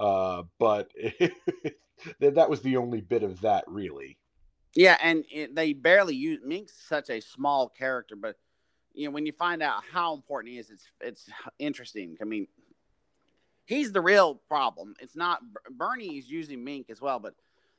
Uh, 0.00 0.42
but 0.58 0.90
that 2.18 2.36
that 2.36 2.48
was 2.48 2.62
the 2.62 2.78
only 2.78 3.02
bit 3.02 3.22
of 3.22 3.42
that 3.42 3.64
really. 3.66 4.16
Yeah, 4.76 4.98
and 5.02 5.24
it, 5.30 5.54
they 5.54 5.72
barely 5.72 6.14
use 6.14 6.40
Mink's 6.44 6.74
such 6.86 7.08
a 7.08 7.20
small 7.20 7.68
character, 7.68 8.14
but 8.14 8.36
you 8.92 9.06
know 9.06 9.10
when 9.10 9.26
you 9.26 9.32
find 9.32 9.62
out 9.62 9.82
how 9.90 10.14
important 10.14 10.52
he 10.52 10.58
is, 10.58 10.70
it's 10.70 10.86
it's 11.00 11.30
interesting. 11.58 12.16
I 12.20 12.24
mean, 12.24 12.46
he's 13.64 13.92
the 13.92 14.02
real 14.02 14.34
problem. 14.34 14.94
It's 15.00 15.16
not 15.16 15.40
Bernie 15.70 16.18
is 16.18 16.30
using 16.30 16.62
Mink 16.62 16.90
as 16.90 17.00
well, 17.00 17.18
but 17.18 17.34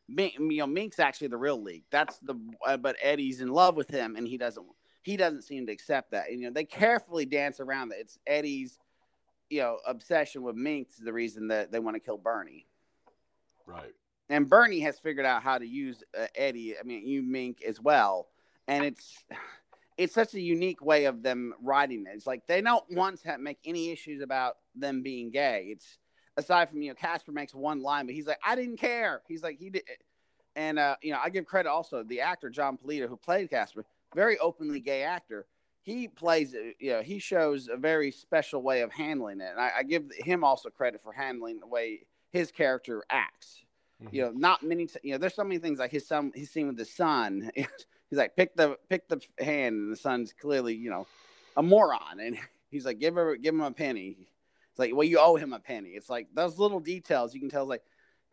Mink, 0.10 0.34
you 0.40 0.58
know 0.58 0.68
Mink's 0.68 1.00
actually 1.00 1.28
the 1.28 1.38
real 1.38 1.62
leak. 1.62 1.84
That's 1.92 2.18
the 2.20 2.36
uh, 2.66 2.78
but 2.78 2.96
Eddie's 3.02 3.42
in 3.42 3.50
love 3.50 3.76
with 3.76 3.92
him, 3.92 4.16
and 4.16 4.28
he 4.28 4.38
doesn't 4.38 4.66
he 5.04 5.18
doesn't 5.18 5.44
seem 5.44 5.68
to 5.68 5.72
accept 5.72 6.12
that. 6.12 6.30
And, 6.30 6.42
you 6.42 6.48
know 6.48 6.54
they 6.54 6.66
carefully 6.66 7.26
dance 7.26 7.60
around 7.60 7.90
that. 7.90 8.00
It's 8.00 8.18
Eddie's 8.26 8.80
you 9.52 9.62
know 9.62 9.78
obsession 9.86 10.42
with 10.42 10.56
Mink 10.56 10.90
is 10.90 10.98
the 10.98 11.14
reason 11.14 11.50
that 11.50 11.72
they 11.72 11.80
want 11.80 11.96
to 11.96 12.00
kill 12.00 12.18
Bernie 12.18 12.66
Right. 13.68 13.94
And 14.30 14.50
Bernie 14.50 14.82
has 14.82 15.00
figured 15.00 15.26
out 15.26 15.42
how 15.42 15.58
to 15.58 15.66
use 15.66 16.04
uh, 16.18 16.28
Eddie. 16.36 16.76
I 16.78 16.84
mean, 16.84 17.08
you 17.08 17.24
Mink 17.24 17.62
as 17.64 17.80
well, 17.80 18.28
and 18.68 18.84
it's 18.84 19.24
it's 19.98 20.14
such 20.14 20.34
a 20.34 20.40
unique 20.40 20.84
way 20.84 21.06
of 21.06 21.24
them 21.24 21.54
writing 21.62 22.06
it. 22.08 22.16
It's 22.16 22.28
like 22.28 22.46
they 22.48 22.62
don't 22.62 22.84
once 22.92 23.24
have, 23.24 23.40
make 23.40 23.60
any 23.66 23.90
issues 23.90 24.22
about 24.22 24.58
them 24.76 25.02
being 25.02 25.32
gay. 25.32 25.68
It's 25.72 25.98
aside 26.36 26.70
from 26.70 26.82
you 26.82 26.90
know 26.90 26.96
Caspar 26.96 27.32
makes 27.32 27.56
one 27.56 27.82
line, 27.82 28.06
but 28.06 28.16
he's 28.16 28.28
like, 28.28 28.40
I 28.46 28.56
didn't 28.56 28.78
care. 28.78 29.22
He's 29.28 29.44
like 29.44 29.58
he 29.60 29.70
did, 29.70 29.84
and 30.56 30.78
uh, 30.78 30.98
you 31.02 31.12
know 31.12 31.20
I 31.24 31.30
give 31.30 31.46
credit 31.46 31.70
also 31.70 32.04
the 32.04 32.22
actor 32.22 32.50
Jon 32.50 32.78
Polito 32.78 33.08
who 33.08 33.18
played 33.18 33.50
Caspar, 33.50 33.86
very 34.14 34.38
openly 34.40 34.80
gay 34.80 35.04
actor. 35.04 35.48
He 35.82 36.10
plays, 36.10 36.54
uh, 36.54 36.72
you 36.80 36.92
know, 36.92 37.02
he 37.02 37.18
shows 37.18 37.70
a 37.72 37.78
very 37.78 38.12
special 38.12 38.62
way 38.62 38.82
of 38.82 38.92
handling 38.92 39.40
it, 39.40 39.52
and 39.52 39.60
I, 39.60 39.72
I 39.78 39.84
give 39.84 40.12
him 40.18 40.44
also 40.44 40.70
credit 40.70 41.02
for 41.02 41.14
handling 41.14 41.62
the 41.62 41.68
way 41.68 42.02
his 42.30 42.52
character 42.52 43.04
acts 43.10 43.64
you 44.12 44.22
know, 44.22 44.32
not 44.32 44.64
many. 44.64 44.88
T- 44.88 45.00
you 45.04 45.12
know, 45.14 45.18
there's 45.18 45.34
so 45.34 45.44
many 45.44 45.60
things 45.60 45.80
like 45.80 45.92
his 45.92 46.08
son. 46.08 46.32
He's 46.36 46.52
seen 46.52 46.68
with 46.68 46.78
his 46.78 46.94
son. 46.94 47.52
He's 47.56 48.18
like, 48.18 48.36
pick 48.38 48.56
the 48.56 48.78
pick 48.90 49.10
the 49.10 49.22
hand, 49.40 49.76
and 49.76 49.92
the 49.92 49.98
son's 49.98 50.32
clearly, 50.32 50.74
you 50.76 50.90
know, 50.90 51.06
a 51.58 51.64
moron. 51.64 52.20
And 52.22 52.38
he's 52.72 52.86
like, 52.86 53.00
give 53.00 53.16
her, 53.16 53.36
give 53.36 53.54
him 53.54 53.62
a 53.62 53.72
penny. 53.72 54.16
It's 54.70 54.80
like, 54.80 54.96
well, 54.96 55.04
you 55.04 55.20
owe 55.20 55.36
him 55.36 55.52
a 55.52 55.60
penny. 55.60 55.90
It's 55.90 56.10
like 56.10 56.28
those 56.34 56.58
little 56.58 56.80
details 56.80 57.34
you 57.34 57.42
can 57.42 57.50
tell. 57.50 57.66
Like, 57.66 57.84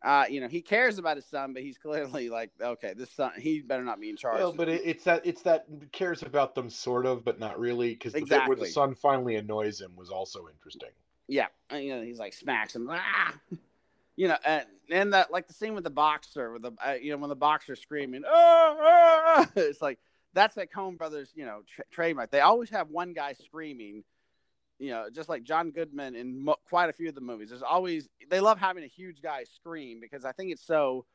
uh, 0.04 0.26
you 0.28 0.40
know, 0.40 0.46
he 0.46 0.60
cares 0.60 0.98
about 0.98 1.16
his 1.16 1.24
son, 1.26 1.54
but 1.54 1.62
he's 1.62 1.78
clearly 1.78 2.28
like, 2.28 2.50
okay, 2.60 2.94
this 2.94 3.10
son, 3.10 3.32
he 3.36 3.62
better 3.62 3.82
not 3.82 3.98
be 3.98 4.10
in 4.10 4.16
charge. 4.16 4.38
Well, 4.38 4.52
but 4.52 4.68
it, 4.68 4.82
it's 4.84 5.02
that 5.04 5.26
it's 5.26 5.42
that 5.42 5.66
cares 5.90 6.22
about 6.22 6.54
them 6.54 6.70
sort 6.70 7.06
of, 7.06 7.24
but 7.24 7.40
not 7.40 7.58
really, 7.58 7.94
because 7.94 8.12
the 8.12 8.20
bit 8.20 8.46
where 8.46 8.56
the 8.56 8.66
son 8.66 8.94
finally 8.94 9.36
annoys 9.36 9.80
him 9.80 9.96
was 9.96 10.10
also 10.10 10.46
interesting. 10.46 10.90
yeah, 11.26 11.46
and, 11.70 11.82
you 11.82 11.96
know, 11.96 12.02
he's 12.02 12.18
like 12.20 12.32
smacks 12.32 12.76
him, 12.76 12.88
ah! 12.92 13.34
you 14.16 14.28
know, 14.28 14.36
and, 14.44 14.64
and 14.90 15.12
that 15.12 15.30
like 15.30 15.48
the 15.48 15.54
scene 15.54 15.74
with 15.74 15.84
the 15.84 15.90
boxer, 15.90 16.52
with 16.52 16.62
the 16.62 16.72
uh, 16.86 16.92
you 16.92 17.10
know 17.10 17.18
when 17.18 17.28
the 17.28 17.36
boxer's 17.36 17.80
screaming, 17.80 18.22
ah, 18.26 18.76
ah! 18.80 19.50
it's 19.56 19.82
like 19.82 19.98
that's 20.32 20.54
that 20.56 20.72
Coen 20.72 20.98
Brothers, 20.98 21.32
you 21.34 21.44
know, 21.44 21.62
tra- 21.66 21.84
trademark. 21.90 22.30
They 22.30 22.40
always 22.40 22.70
have 22.70 22.90
one 22.90 23.12
guy 23.12 23.32
screaming. 23.34 24.04
You 24.80 24.90
know, 24.90 25.06
just 25.08 25.28
like 25.28 25.44
John 25.44 25.70
Goodman 25.70 26.16
in 26.16 26.44
mo- 26.44 26.56
quite 26.68 26.90
a 26.90 26.92
few 26.92 27.08
of 27.08 27.14
the 27.14 27.20
movies. 27.20 27.50
There's 27.50 27.62
always 27.62 28.08
they 28.28 28.40
love 28.40 28.58
having 28.58 28.82
a 28.82 28.88
huge 28.88 29.22
guy 29.22 29.44
scream 29.44 30.00
because 30.00 30.24
I 30.24 30.32
think 30.32 30.50
it's 30.50 30.66
so 30.66 31.06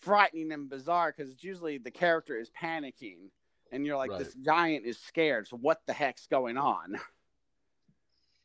frightening 0.00 0.50
and 0.50 0.68
bizarre 0.70 1.12
because 1.14 1.30
it's 1.30 1.44
usually 1.44 1.76
the 1.76 1.90
character 1.90 2.38
is 2.38 2.50
panicking 2.50 3.28
and 3.70 3.84
you're 3.86 3.96
like 3.98 4.10
Right. 4.10 4.18
this 4.20 4.34
giant 4.34 4.86
is 4.86 4.98
scared. 4.98 5.46
So 5.48 5.56
what 5.58 5.82
the 5.86 5.92
heck's 5.92 6.26
going 6.26 6.56
on? 6.56 6.98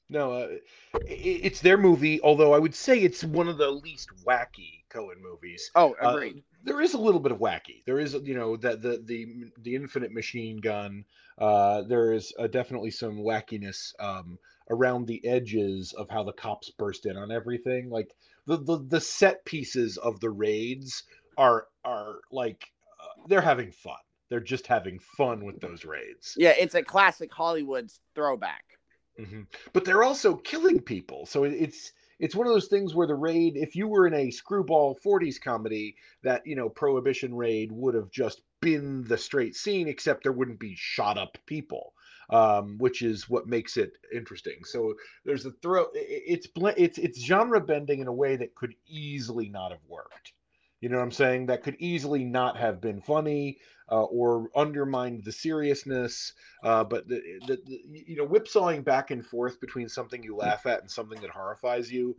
No, 0.09 0.33
uh, 0.33 0.47
i 0.95 0.99
it's 1.07 1.61
their 1.61 1.77
movie. 1.77 2.21
Although 2.21 2.53
I 2.53 2.59
would 2.59 2.75
say 2.75 2.99
it's 2.99 3.23
one 3.23 3.47
of 3.47 3.57
the 3.57 3.69
least 3.69 4.09
wacky 4.25 4.83
Coen 4.89 5.19
movies. 5.21 5.71
Oh, 5.75 5.95
Uh, 6.01 6.19
there 6.63 6.81
is 6.81 6.93
a 6.93 6.99
little 6.99 7.19
bit 7.19 7.31
of 7.31 7.39
wacky. 7.39 7.83
There 7.85 7.99
is, 7.99 8.13
you 8.13 8.35
know, 8.35 8.57
that 8.57 8.81
the 8.81 9.01
the, 9.03 9.51
the 9.61 9.75
infinite 9.75 10.11
machine 10.11 10.57
gun. 10.57 11.05
Uh, 11.37 11.81
there 11.83 12.13
is 12.13 12.33
uh, 12.39 12.47
definitely 12.47 12.91
some 12.91 13.17
wackiness 13.17 13.93
um, 13.99 14.37
around 14.69 15.05
the 15.05 15.25
edges 15.25 15.93
of 15.93 16.09
how 16.09 16.23
the 16.23 16.33
cops 16.33 16.71
burst 16.71 17.05
in 17.05 17.17
on 17.17 17.31
everything. 17.31 17.89
Like 17.89 18.15
the 18.45 18.57
the, 18.57 18.77
the 18.87 19.01
set 19.01 19.43
pieces 19.45 19.97
of 19.97 20.19
the 20.19 20.29
raids 20.29 21.03
are 21.37 21.67
are 21.83 22.19
like 22.31 22.71
uh, 23.01 23.27
they're 23.27 23.41
having 23.41 23.71
fun. 23.71 23.97
They're 24.29 24.39
just 24.39 24.65
having 24.65 24.99
fun 25.17 25.45
with 25.45 25.59
those 25.61 25.85
raids. 25.85 26.33
yeah, 26.37 26.53
it's 26.57 26.73
a 26.75 26.81
classic 26.83 27.31
Hollywood 27.31 27.91
throwback. 28.15 28.74
Hmm 29.17 29.41
But 29.73 29.85
they're 29.85 30.03
also 30.03 30.35
killing 30.35 30.81
people. 30.81 31.25
So 31.25 31.43
it's 31.45 31.91
it's 32.19 32.35
one 32.35 32.47
of 32.47 32.53
those 32.53 32.67
things 32.67 32.95
where 32.95 33.07
the 33.07 33.15
raid, 33.15 33.57
if 33.57 33.75
you 33.75 33.87
were 33.87 34.07
in 34.07 34.13
a 34.13 34.31
screwball 34.31 34.95
40s 35.03 35.39
comedy, 35.39 35.95
that 36.23 36.45
you 36.45 36.55
know 36.55 36.69
prohibition 36.69 37.33
raid 37.33 37.71
would 37.71 37.95
have 37.95 38.09
just 38.11 38.41
been 38.61 39.03
the 39.03 39.17
straight 39.17 39.55
scene, 39.55 39.87
except 39.87 40.23
there 40.23 40.31
wouldn't 40.33 40.59
be 40.59 40.75
shot 40.77 41.17
up 41.17 41.37
people, 41.45 41.93
um, 42.29 42.77
which 42.77 43.01
is 43.01 43.29
what 43.29 43.47
makes 43.47 43.77
it 43.77 43.91
interesting. 44.13 44.63
So 44.65 44.95
there's 45.23 45.45
a 45.45 45.51
throw. 45.61 45.87
It's 45.93 46.47
it's 46.77 46.97
it's 46.97 47.23
genre 47.25 47.61
bending 47.61 47.99
in 47.99 48.07
a 48.07 48.13
way 48.13 48.35
that 48.35 48.55
could 48.55 48.73
easily 48.87 49.47
not 49.49 49.71
have 49.71 49.83
worked. 49.87 50.33
You 50.81 50.89
know 50.89 50.97
what 50.97 51.03
I'm 51.03 51.11
saying? 51.11 51.45
That 51.47 51.63
could 51.63 51.77
easily 51.79 52.23
not 52.25 52.57
have 52.57 52.81
been 52.81 53.01
funny 53.01 53.59
uh, 53.91 54.03
or 54.03 54.49
undermined 54.55 55.23
the 55.23 55.31
seriousness. 55.31 56.33
Uh, 56.63 56.83
but 56.83 57.07
the, 57.07 57.21
the, 57.47 57.57
the 57.65 57.81
you 58.07 58.15
know 58.15 58.25
whipsawing 58.25 58.81
back 58.83 59.11
and 59.11 59.25
forth 59.25 59.59
between 59.59 59.89
something 59.89 60.23
you 60.23 60.35
laugh 60.35 60.65
at 60.65 60.81
and 60.81 60.89
something 60.89 61.19
that 61.21 61.29
horrifies 61.29 61.91
you, 61.91 62.15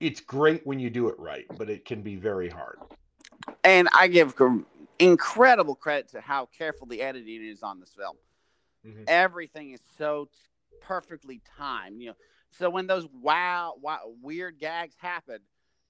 it's 0.00 0.20
great 0.20 0.66
when 0.66 0.78
you 0.78 0.90
do 0.90 1.08
it 1.08 1.18
right, 1.18 1.46
but 1.58 1.70
it 1.70 1.84
can 1.84 2.02
be 2.02 2.16
very 2.16 2.48
hard. 2.48 2.78
And 3.64 3.88
I 3.92 4.08
give 4.08 4.34
incredible 4.98 5.74
credit 5.74 6.08
to 6.08 6.20
how 6.20 6.46
careful 6.46 6.86
the 6.86 7.00
editing 7.00 7.44
is 7.44 7.62
on 7.62 7.80
this 7.80 7.94
film. 7.94 8.16
Mhm. 8.84 9.04
Everything 9.06 9.70
is 9.70 9.80
so 9.96 10.26
t- 10.26 10.38
perfectly 10.80 11.40
timed. 11.56 12.00
You 12.00 12.10
know, 12.10 12.16
so 12.50 12.68
when 12.68 12.86
those 12.86 13.06
wow, 13.06 13.74
wow 13.80 14.12
weird 14.20 14.58
gags 14.58 14.94
happen, 14.98 15.38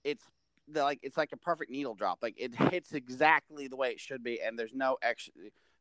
it's 0.04 0.24
the, 0.68 0.82
like 0.82 1.00
it's 1.02 1.16
like 1.16 1.32
a 1.32 1.36
perfect 1.36 1.70
needle 1.70 1.94
drop. 1.94 2.18
Like 2.22 2.34
it 2.38 2.54
hits 2.54 2.92
exactly 2.92 3.68
the 3.68 3.76
way 3.76 3.90
it 3.90 4.00
should 4.00 4.22
be, 4.22 4.40
and 4.40 4.58
there's 4.58 4.74
no 4.74 4.96
extra, 5.02 5.32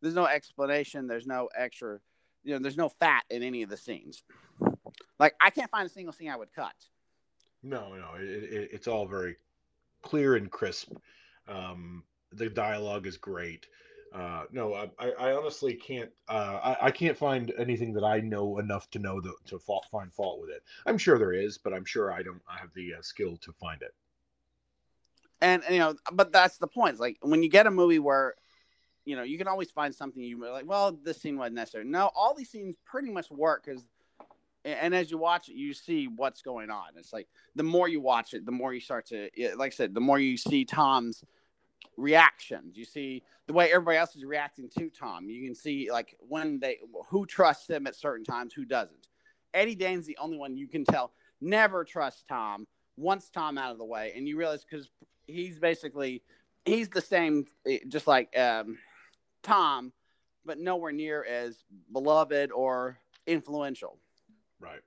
there's 0.01 0.15
no 0.15 0.25
explanation, 0.25 1.07
there's 1.07 1.27
no 1.27 1.49
extra, 1.55 1.99
you 2.43 2.53
know, 2.53 2.59
there's 2.59 2.77
no 2.77 2.89
fat 2.89 3.23
in 3.29 3.43
any 3.43 3.63
of 3.63 3.69
the 3.69 3.77
scenes. 3.77 4.23
Like 5.19 5.35
I 5.41 5.49
can't 5.49 5.71
find 5.71 5.85
a 5.85 5.89
single 5.89 6.13
scene 6.13 6.29
I 6.29 6.35
would 6.35 6.53
cut. 6.53 6.73
No, 7.63 7.93
no, 7.93 8.15
it, 8.19 8.23
it, 8.23 8.69
it's 8.73 8.87
all 8.87 9.07
very 9.07 9.35
clear 10.01 10.35
and 10.35 10.49
crisp. 10.49 10.93
Um, 11.47 12.03
the 12.31 12.49
dialogue 12.49 13.05
is 13.05 13.17
great. 13.17 13.67
Uh, 14.13 14.43
no, 14.51 14.73
I, 14.99 15.11
I 15.11 15.31
honestly 15.31 15.73
can't. 15.73 16.09
Uh, 16.27 16.59
I, 16.81 16.87
I 16.87 16.91
can't 16.91 17.17
find 17.17 17.53
anything 17.57 17.93
that 17.93 18.03
I 18.03 18.19
know 18.19 18.57
enough 18.57 18.89
to 18.91 18.99
know 18.99 19.21
the, 19.21 19.33
to 19.45 19.59
find 19.59 20.11
fault 20.13 20.41
with 20.41 20.49
it. 20.49 20.63
I'm 20.85 20.97
sure 20.97 21.17
there 21.17 21.31
is, 21.31 21.57
but 21.57 21.73
I'm 21.73 21.85
sure 21.85 22.11
I 22.11 22.21
don't. 22.21 22.41
I 22.49 22.57
have 22.59 22.73
the 22.73 22.95
uh, 22.95 23.01
skill 23.01 23.37
to 23.37 23.53
find 23.53 23.81
it. 23.81 23.93
And 25.41 25.63
you 25.69 25.79
know 25.79 25.95
but 26.13 26.31
that's 26.31 26.57
the 26.57 26.67
point. 26.67 26.99
Like 26.99 27.17
when 27.21 27.43
you 27.43 27.49
get 27.49 27.67
a 27.67 27.71
movie 27.71 27.99
where 27.99 28.35
you 29.05 29.15
know 29.15 29.23
you 29.23 29.37
can 29.37 29.47
always 29.47 29.71
find 29.71 29.93
something 29.93 30.21
you 30.21 30.39
like 30.49 30.65
well 30.65 30.97
this 31.03 31.21
scene 31.21 31.37
wasn't 31.37 31.55
necessary. 31.55 31.85
No 31.85 32.11
all 32.15 32.35
these 32.35 32.49
scenes 32.49 32.75
pretty 32.85 33.09
much 33.09 33.29
work 33.31 33.65
because 33.65 33.85
and 34.63 34.93
as 34.93 35.09
you 35.09 35.17
watch 35.17 35.49
it 35.49 35.55
you 35.55 35.73
see 35.73 36.07
what's 36.07 36.41
going 36.41 36.69
on. 36.69 36.89
It's 36.95 37.11
like 37.11 37.27
the 37.55 37.63
more 37.63 37.87
you 37.87 37.99
watch 37.99 38.33
it 38.33 38.45
the 38.45 38.51
more 38.51 38.73
you 38.73 38.79
start 38.79 39.07
to 39.07 39.29
like 39.55 39.73
i 39.73 39.75
said 39.75 39.93
the 39.93 40.01
more 40.01 40.19
you 40.19 40.37
see 40.37 40.63
tom's 40.65 41.23
reactions. 41.97 42.77
You 42.77 42.85
see 42.85 43.23
the 43.47 43.53
way 43.53 43.71
everybody 43.71 43.97
else 43.97 44.15
is 44.15 44.23
reacting 44.23 44.69
to 44.77 44.89
tom. 44.89 45.29
You 45.29 45.43
can 45.45 45.55
see 45.55 45.89
like 45.91 46.15
when 46.19 46.59
they 46.59 46.77
who 47.09 47.25
trusts 47.25 47.67
him 47.67 47.87
at 47.87 47.95
certain 47.95 48.23
times 48.23 48.53
who 48.53 48.65
doesn't. 48.65 49.07
Eddie 49.53 49.75
dane's 49.75 50.05
the 50.05 50.17
only 50.21 50.37
one 50.37 50.55
you 50.55 50.67
can 50.67 50.85
tell 50.85 51.11
never 51.41 51.83
trust 51.83 52.27
tom 52.29 52.67
once 52.97 53.29
tom 53.29 53.57
out 53.57 53.71
of 53.71 53.79
the 53.79 53.85
way 53.85 54.13
and 54.15 54.27
you 54.27 54.37
realize 54.37 54.63
because 54.63 54.89
he's 55.31 55.59
basically 55.59 56.23
he's 56.65 56.89
the 56.89 57.01
same 57.01 57.45
eh, 57.67 57.79
just 57.87 58.07
like 58.07 58.37
um, 58.37 58.77
tom 59.43 59.91
but 60.45 60.59
nowhere 60.59 60.91
near 60.91 61.23
as 61.23 61.63
beloved 61.91 62.51
or 62.51 62.97
influential. 63.27 63.99
Right. 64.59 64.81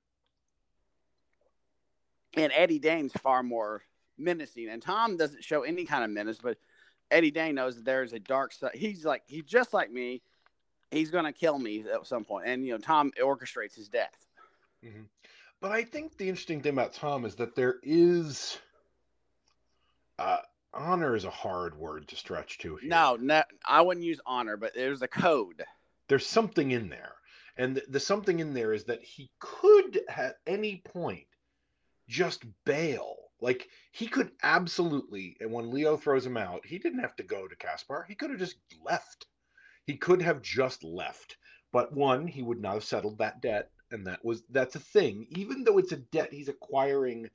and 2.37 2.53
eddie 2.55 2.79
dane's 2.79 3.13
far 3.13 3.43
more 3.43 3.83
menacing. 4.19 4.69
And 4.69 4.81
tom 4.83 5.17
doesn't 5.17 5.43
show 5.43 5.63
any 5.63 5.85
kind 5.85 6.05
of 6.05 6.11
menace 6.11 6.39
but 6.43 6.59
eddie 7.11 7.31
dane 7.31 7.57
knows 7.57 7.77
that 7.77 7.85
there's 7.85 8.13
a 8.13 8.19
dark 8.19 8.53
side 8.53 8.73
he's 8.75 9.05
like 9.05 9.23
he's 9.27 9.45
just 9.45 9.73
like 9.75 9.91
me 9.91 10.23
he's 10.91 11.11
gonna 11.11 11.33
kill 11.33 11.59
me 11.59 11.85
at 11.93 12.07
some 12.07 12.25
point. 12.25 12.47
And 12.47 12.65
you 12.67 12.73
know 12.73 12.79
tom 12.79 13.11
orchestrates 13.23 13.75
his 13.75 13.89
death. 13.89 14.27
But 15.61 15.73
I 15.73 15.83
think 15.83 16.19
the 16.19 16.29
interesting 16.29 16.61
thing 16.61 16.75
about 16.75 16.93
Tom 16.93 17.25
is 17.25 17.37
that 17.37 17.57
there 17.57 17.77
is 17.83 18.59
uh, 20.19 20.39
honor 20.73 21.15
is 21.17 21.25
a 21.25 21.31
hard 21.31 21.77
word 21.77 22.09
to 22.09 22.17
stretch 22.17 22.59
to 22.59 22.77
here. 22.77 22.89
no, 22.89 23.17
no 23.21 23.43
i 23.67 23.81
wouldn't 23.81 24.05
use 24.05 24.21
honor 24.27 24.57
but 24.57 24.75
there's 24.75 25.03
a 25.03 25.09
code 25.09 25.65
there's 26.09 26.27
something 26.27 26.71
in 26.71 26.89
there, 26.89 27.15
and 27.57 27.77
the, 27.77 27.83
the 27.89 28.01
something 28.01 28.41
in 28.41 28.53
there 28.53 28.73
is 28.73 28.85
that 28.85 29.03
he 29.03 29.31
could 29.39 30.01
at 30.09 30.37
any 30.47 30.83
point 30.85 31.27
just 32.09 32.45
bail. 32.65 33.17
Like 33.41 33.69
he 33.93 34.07
could 34.07 34.31
absolutely, 34.43 35.37
and 35.41 35.51
when 35.51 35.71
Leo 35.71 35.97
throws 35.97 36.27
him 36.27 36.37
out, 36.37 36.67
he 36.67 36.79
didn't 36.79 37.01
have 37.01 37.17
to 37.17 37.23
go 37.23 37.49
to 37.49 37.57
Caspar. 37.57 38.05
He 38.09 38.15
could 38.15 38.31
have 38.31 38.39
just 38.39 38.57
left. 38.85 39.27
He 39.87 39.97
could 39.97 40.23
have 40.23 40.43
just 40.43 40.85
left. 40.85 41.37
But 41.73 41.93
one, 41.93 42.27
he 42.27 42.43
would 42.43 42.61
not 42.61 42.75
have 42.75 42.85
settled 42.85 43.19
that 43.19 43.43
debt, 43.43 43.71
and 43.91 44.07
that 44.07 44.25
was 44.25 44.43
that's 44.51 44.77
a 44.77 44.81
thing. 44.81 45.27
Even 45.31 45.65
though 45.65 45.79
it's 45.79 45.93
a 45.93 45.97
debt 45.97 46.33
he's 46.33 46.49
acquiring 46.49 47.31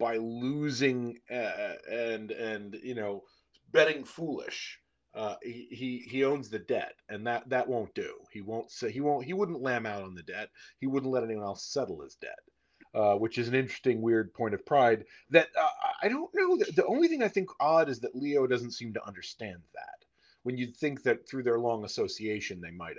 by 0.00 0.16
losing 0.16 1.18
uh, 1.30 1.74
and 1.88 2.32
and 2.32 2.76
you 2.82 2.96
know 2.96 3.22
betting 3.70 4.04
foolish. 4.04 4.80
Uh, 5.14 5.34
he, 5.42 5.66
he 5.70 5.98
he 6.08 6.24
owns 6.24 6.48
the 6.48 6.58
debt, 6.58 6.94
and 7.08 7.26
that 7.26 7.48
that 7.48 7.68
won't 7.68 7.94
do. 7.94 8.12
He 8.32 8.40
won't 8.40 8.70
say 8.70 8.90
he 8.90 9.00
won't 9.00 9.24
he 9.24 9.32
wouldn't 9.32 9.60
lamb 9.60 9.84
out 9.84 10.02
on 10.02 10.14
the 10.14 10.22
debt. 10.22 10.48
He 10.78 10.86
wouldn't 10.86 11.12
let 11.12 11.24
anyone 11.24 11.44
else 11.44 11.64
settle 11.64 12.00
his 12.00 12.14
debt, 12.14 12.38
uh, 12.94 13.14
which 13.14 13.36
is 13.36 13.48
an 13.48 13.54
interesting, 13.54 14.00
weird 14.00 14.32
point 14.32 14.54
of 14.54 14.64
pride. 14.64 15.04
That 15.30 15.48
uh, 15.60 15.68
I 16.02 16.08
don't 16.08 16.30
know. 16.34 16.56
The, 16.56 16.72
the 16.72 16.86
only 16.86 17.08
thing 17.08 17.22
I 17.22 17.28
think 17.28 17.50
odd 17.60 17.88
is 17.88 18.00
that 18.00 18.14
Leo 18.14 18.46
doesn't 18.46 18.72
seem 18.72 18.94
to 18.94 19.06
understand 19.06 19.58
that. 19.74 20.04
When 20.44 20.56
you'd 20.56 20.76
think 20.76 21.02
that 21.02 21.28
through 21.28 21.42
their 21.42 21.58
long 21.58 21.84
association 21.84 22.60
they 22.60 22.70
might 22.70 22.96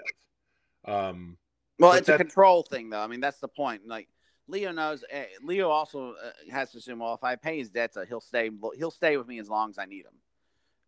have. 0.85 0.93
Um, 0.93 1.37
Well, 1.79 1.93
it's 1.93 2.09
a 2.09 2.17
control 2.17 2.63
thing, 2.63 2.89
though. 2.89 2.99
I 2.99 3.07
mean, 3.07 3.21
that's 3.21 3.39
the 3.39 3.47
point. 3.47 3.87
Like 3.87 4.07
Leo 4.47 4.71
knows. 4.71 5.03
Uh, 5.03 5.23
Leo 5.43 5.69
also 5.69 6.13
uh, 6.13 6.31
has 6.51 6.71
to 6.71 6.77
assume, 6.79 6.99
well, 6.99 7.13
if 7.13 7.23
I 7.23 7.35
pay 7.35 7.57
his 7.57 7.69
debts, 7.69 7.97
uh, 7.97 8.05
he'll 8.07 8.21
stay. 8.21 8.49
He'll 8.77 8.91
stay 8.91 9.17
with 9.17 9.27
me 9.27 9.39
as 9.39 9.49
long 9.49 9.69
as 9.69 9.77
I 9.77 9.85
need 9.85 10.05
him. 10.05 10.13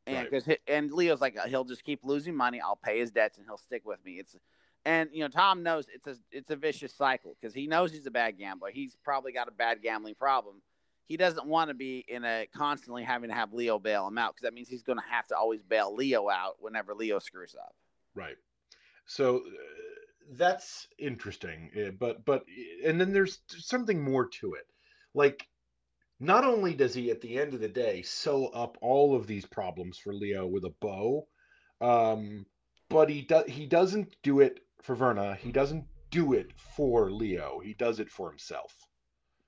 And 0.06 0.18
Right. 0.18 0.32
because 0.32 0.58
and 0.68 0.92
Leo's 0.92 1.22
like 1.22 1.38
uh, 1.38 1.48
he'll 1.48 1.64
just 1.64 1.84
keep 1.84 2.04
losing 2.04 2.36
money. 2.36 2.60
I'll 2.60 2.76
pay 2.76 3.00
his 3.00 3.12
debts 3.12 3.38
and 3.38 3.48
he'll 3.48 3.58
stick 3.58 3.84
with 3.86 4.04
me. 4.04 4.14
It's 4.20 4.36
and 4.84 5.10
you 5.14 5.22
know 5.22 5.30
Tom 5.30 5.64
knows 5.64 5.88
it's 5.94 6.08
a 6.08 6.18
it's 6.30 6.52
a 6.52 6.58
vicious 6.58 6.94
cycle 6.94 7.38
because 7.40 7.54
he 7.54 7.68
knows 7.68 7.94
he's 7.94 8.06
a 8.06 8.12
bad 8.12 8.38
gambler. 8.38 8.70
He's 8.70 8.98
probably 9.04 9.32
got 9.32 9.48
a 9.48 9.52
bad 9.52 9.82
gambling 9.82 10.16
problem. 10.16 10.62
He 11.06 11.16
doesn't 11.16 11.46
want 11.46 11.70
to 11.70 11.74
be 11.74 12.04
in 12.08 12.26
a 12.26 12.48
constantly 12.54 13.04
having 13.04 13.30
to 13.30 13.36
have 13.36 13.54
Leo 13.54 13.80
bail 13.80 14.08
him 14.08 14.18
out 14.18 14.34
because 14.36 14.44
that 14.44 14.54
means 14.54 14.68
he's 14.68 14.84
going 14.84 14.98
to 14.98 15.06
have 15.10 15.28
to 15.28 15.38
always 15.38 15.62
bail 15.64 15.96
Leo 15.96 16.30
out 16.30 16.56
whenever 16.60 16.94
Leo 16.94 17.20
screws 17.20 17.56
up. 17.58 17.74
Right. 18.14 18.36
So 19.06 19.38
uh, 19.38 19.42
that's 20.32 20.88
interesting, 20.98 21.70
uh, 21.78 21.92
but 22.00 22.26
but 22.26 22.46
and 22.86 23.00
then 23.00 23.14
there's 23.14 23.40
something 23.48 24.02
more 24.02 24.28
to 24.28 24.54
it. 24.54 24.66
Like 25.14 25.48
not 26.20 26.46
only 26.46 26.74
does 26.74 26.94
he 26.94 27.12
at 27.12 27.22
the 27.22 27.38
end 27.38 27.54
of 27.54 27.60
the 27.60 27.68
day 27.68 28.02
sew 28.02 28.48
up 28.48 28.78
all 28.82 29.16
of 29.16 29.28
these 29.28 29.46
problems 29.46 29.98
for 29.98 30.14
Leo 30.14 30.48
with 30.48 30.64
a 30.64 30.74
bow, 30.80 31.28
um, 31.82 32.46
but 32.90 33.10
he 33.10 33.22
does 33.22 33.46
he 33.48 33.66
doesn't 33.66 34.16
do 34.24 34.40
it 34.40 34.60
for 34.82 34.96
Verna. 34.96 35.36
He 35.36 35.52
doesn't 35.52 35.86
do 36.12 36.34
it 36.34 36.52
for 36.76 37.12
Leo. 37.12 37.60
He 37.64 37.74
does 37.74 38.00
it 38.00 38.10
for 38.10 38.30
himself. 38.30 38.74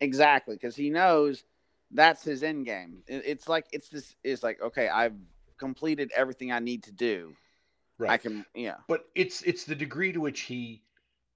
Exactly, 0.02 0.56
because 0.56 0.76
he 0.76 0.90
knows 0.90 1.44
that's 1.92 2.24
his 2.24 2.44
end 2.44 2.66
game. 2.66 3.04
It's 3.08 3.48
like 3.48 3.66
it's 3.72 3.90
this. 3.90 4.16
is 4.24 4.44
like 4.44 4.62
okay, 4.62 4.90
I've 4.90 5.16
completed 5.58 6.12
everything 6.16 6.52
I 6.52 6.60
need 6.60 6.84
to 6.84 6.92
do. 6.92 7.36
I 8.00 8.18
can, 8.18 8.46
yeah, 8.54 8.76
but 8.88 9.06
it's 9.16 9.42
it's 9.44 9.64
the 9.64 9.76
degree 9.76 10.12
to 10.12 10.20
which 10.20 10.42
he 10.42 10.84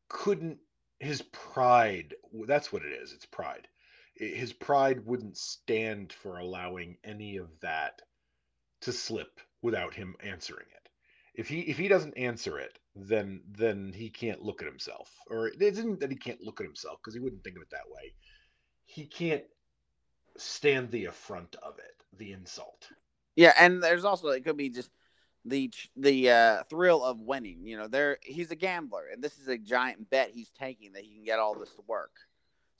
couldn't 0.10 0.58
his 1.00 1.22
pride 1.22 2.14
that's 2.46 2.74
what 2.74 2.84
it 2.84 2.92
is 2.92 3.14
it's 3.14 3.26
pride. 3.26 3.68
His 4.16 4.52
pride 4.52 5.06
wouldn't 5.06 5.38
stand 5.38 6.12
for 6.12 6.40
allowing 6.40 6.98
any 7.06 7.38
of 7.38 7.48
that 7.62 8.02
to 8.82 8.92
slip 8.92 9.40
without 9.62 9.94
him 9.94 10.16
answering 10.22 10.68
it. 10.76 10.90
If 11.36 11.48
he 11.48 11.62
if 11.62 11.78
he 11.78 11.88
doesn't 11.88 12.18
answer 12.18 12.60
it 12.60 12.80
then 12.96 13.42
then 13.50 13.94
he 13.96 14.10
can't 14.10 14.42
look 14.42 14.62
at 14.62 14.68
himself. 14.68 15.10
Or 15.30 15.48
it 15.48 15.62
isn't 15.62 16.02
that 16.02 16.12
he 16.12 16.18
can't 16.18 16.42
look 16.42 16.60
at 16.60 16.66
himself 16.68 17.00
because 17.00 17.14
he 17.14 17.22
wouldn't 17.22 17.44
think 17.44 17.56
of 17.56 17.62
it 17.62 17.70
that 17.72 17.90
way. 17.90 18.14
He 18.86 19.06
can't 19.06 19.44
stand 20.38 20.92
the 20.92 21.06
affront 21.06 21.56
of 21.64 21.78
it 21.80 22.04
the 22.18 22.34
insult. 22.34 22.90
Yeah. 23.36 23.54
And 23.58 23.82
there's 23.82 24.04
also 24.04 24.28
it 24.30 24.44
could 24.44 24.58
be 24.58 24.70
just 24.70 24.90
the 25.46 25.72
the 25.96 26.30
uh, 26.30 26.64
thrill 26.70 27.04
of 27.04 27.22
winning. 27.22 27.66
You 27.66 27.78
know, 27.78 27.88
there 27.88 28.18
he's 28.22 28.52
a 28.52 28.56
gambler, 28.56 29.06
and 29.12 29.24
this 29.24 29.38
is 29.40 29.48
a 29.48 29.58
giant 29.58 30.10
bet 30.10 30.32
he's 30.32 30.52
taking 30.52 30.94
that 30.94 31.04
he 31.04 31.14
can 31.16 31.24
get 31.24 31.40
all 31.40 31.56
this 31.56 31.74
to 31.76 31.82
work. 31.88 32.12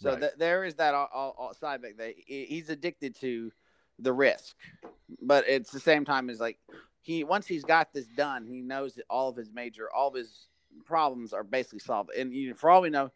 So 0.02 0.12
Right. 0.12 0.20
th- 0.22 0.34
there 0.38 0.64
is 0.64 0.76
that 0.76 0.94
all, 0.94 1.10
all, 1.14 1.36
all 1.38 1.54
side 1.54 1.82
back 1.82 1.98
that 1.98 2.14
he's 2.18 2.70
addicted 2.70 3.16
to 3.20 3.52
the 3.98 4.14
risk, 4.14 4.56
but 5.22 5.44
it's 5.48 5.72
the 5.72 5.80
same 5.80 6.06
time 6.06 6.30
as 6.30 6.40
like 6.40 6.58
he 7.02 7.24
once 7.24 7.48
he's 7.48 7.66
got 7.66 7.94
this 7.94 8.08
done, 8.08 8.46
he 8.46 8.62
knows 8.62 8.96
that 8.96 9.06
all 9.10 9.30
of 9.30 9.36
his 9.36 9.52
major 9.52 9.92
all 9.94 10.10
of 10.10 10.16
his 10.16 10.48
problems 10.86 11.34
are 11.34 11.44
basically 11.44 11.80
solved. 11.80 12.12
And 12.18 12.34
you 12.34 12.50
know, 12.50 12.56
for 12.56 12.70
all 12.70 12.82
we 12.82 12.90
know, 12.90 13.12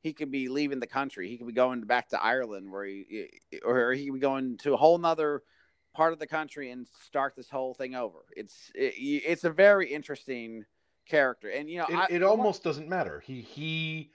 he 0.00 0.12
could 0.12 0.30
be 0.30 0.48
leaving 0.48 0.80
the 0.80 0.86
country. 0.86 1.28
He 1.28 1.38
could 1.38 1.46
be 1.46 1.52
going 1.52 1.80
back 1.82 2.08
to 2.10 2.22
Ireland, 2.22 2.70
where 2.70 2.84
he 2.84 3.30
or 3.64 3.92
he 3.92 4.06
could 4.06 4.14
be 4.14 4.20
going 4.20 4.58
to 4.58 4.74
a 4.74 4.76
whole 4.76 4.98
nother 4.98 5.42
part 5.94 6.12
of 6.12 6.18
the 6.18 6.26
country 6.26 6.70
and 6.70 6.86
start 7.04 7.34
this 7.36 7.48
whole 7.50 7.74
thing 7.74 7.94
over. 7.94 8.18
It's 8.36 8.70
it, 8.74 8.94
it's 8.96 9.44
a 9.44 9.50
very 9.50 9.92
interesting 9.92 10.64
character, 11.08 11.48
and 11.48 11.68
you 11.70 11.78
know, 11.78 11.86
it, 11.86 11.94
I, 11.94 12.06
it 12.10 12.22
I 12.22 12.26
want- 12.26 12.38
almost 12.38 12.62
doesn't 12.62 12.88
matter. 12.88 13.22
He 13.26 13.40
he 13.40 14.10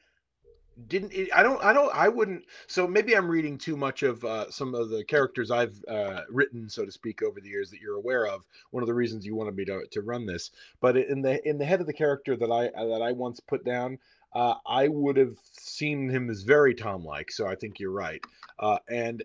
didn't. 0.88 1.14
It, 1.14 1.30
I 1.36 1.44
don't. 1.44 1.64
I 1.64 1.74
don't. 1.74 1.94
I 1.94 2.08
wouldn't. 2.10 2.46
So 2.68 2.88
maybe 2.88 3.16
I'm 3.16 3.30
reading 3.30 3.58
too 3.58 3.78
much 3.78 4.04
of 4.04 4.24
uh, 4.26 4.50
some 4.50 4.74
of 4.74 4.90
the 4.90 5.04
characters 5.04 5.52
I've 5.52 5.84
uh, 5.88 6.22
written, 6.30 6.70
so 6.70 6.86
to 6.86 6.92
speak, 6.92 7.22
over 7.22 7.40
the 7.40 7.50
years 7.50 7.70
that 7.70 7.80
you're 7.80 7.98
aware 7.98 8.28
of. 8.28 8.44
One 8.72 8.82
of 8.82 8.88
the 8.88 8.94
reasons 8.94 9.26
you 9.26 9.36
wanted 9.36 9.56
me 9.56 9.66
to 9.66 9.86
to 9.92 10.02
run 10.02 10.26
this, 10.26 10.52
but 10.82 10.98
in 10.98 11.22
the 11.22 11.48
in 11.48 11.58
the 11.58 11.66
head 11.66 11.82
of 11.82 11.88
the 11.88 11.94
character 11.94 12.36
that 12.36 12.52
I 12.52 12.70
that 12.70 13.02
I 13.02 13.12
once 13.12 13.40
put 13.40 13.64
down. 13.64 14.00
Uh, 14.36 14.56
I 14.66 14.88
would 14.88 15.16
have 15.16 15.38
seen 15.52 16.10
him 16.10 16.28
as 16.28 16.42
very 16.42 16.74
Tom-like, 16.74 17.32
so 17.32 17.46
I 17.46 17.54
think 17.54 17.80
you're 17.80 17.92
right. 17.92 18.20
Uh, 18.58 18.80
and 18.90 19.22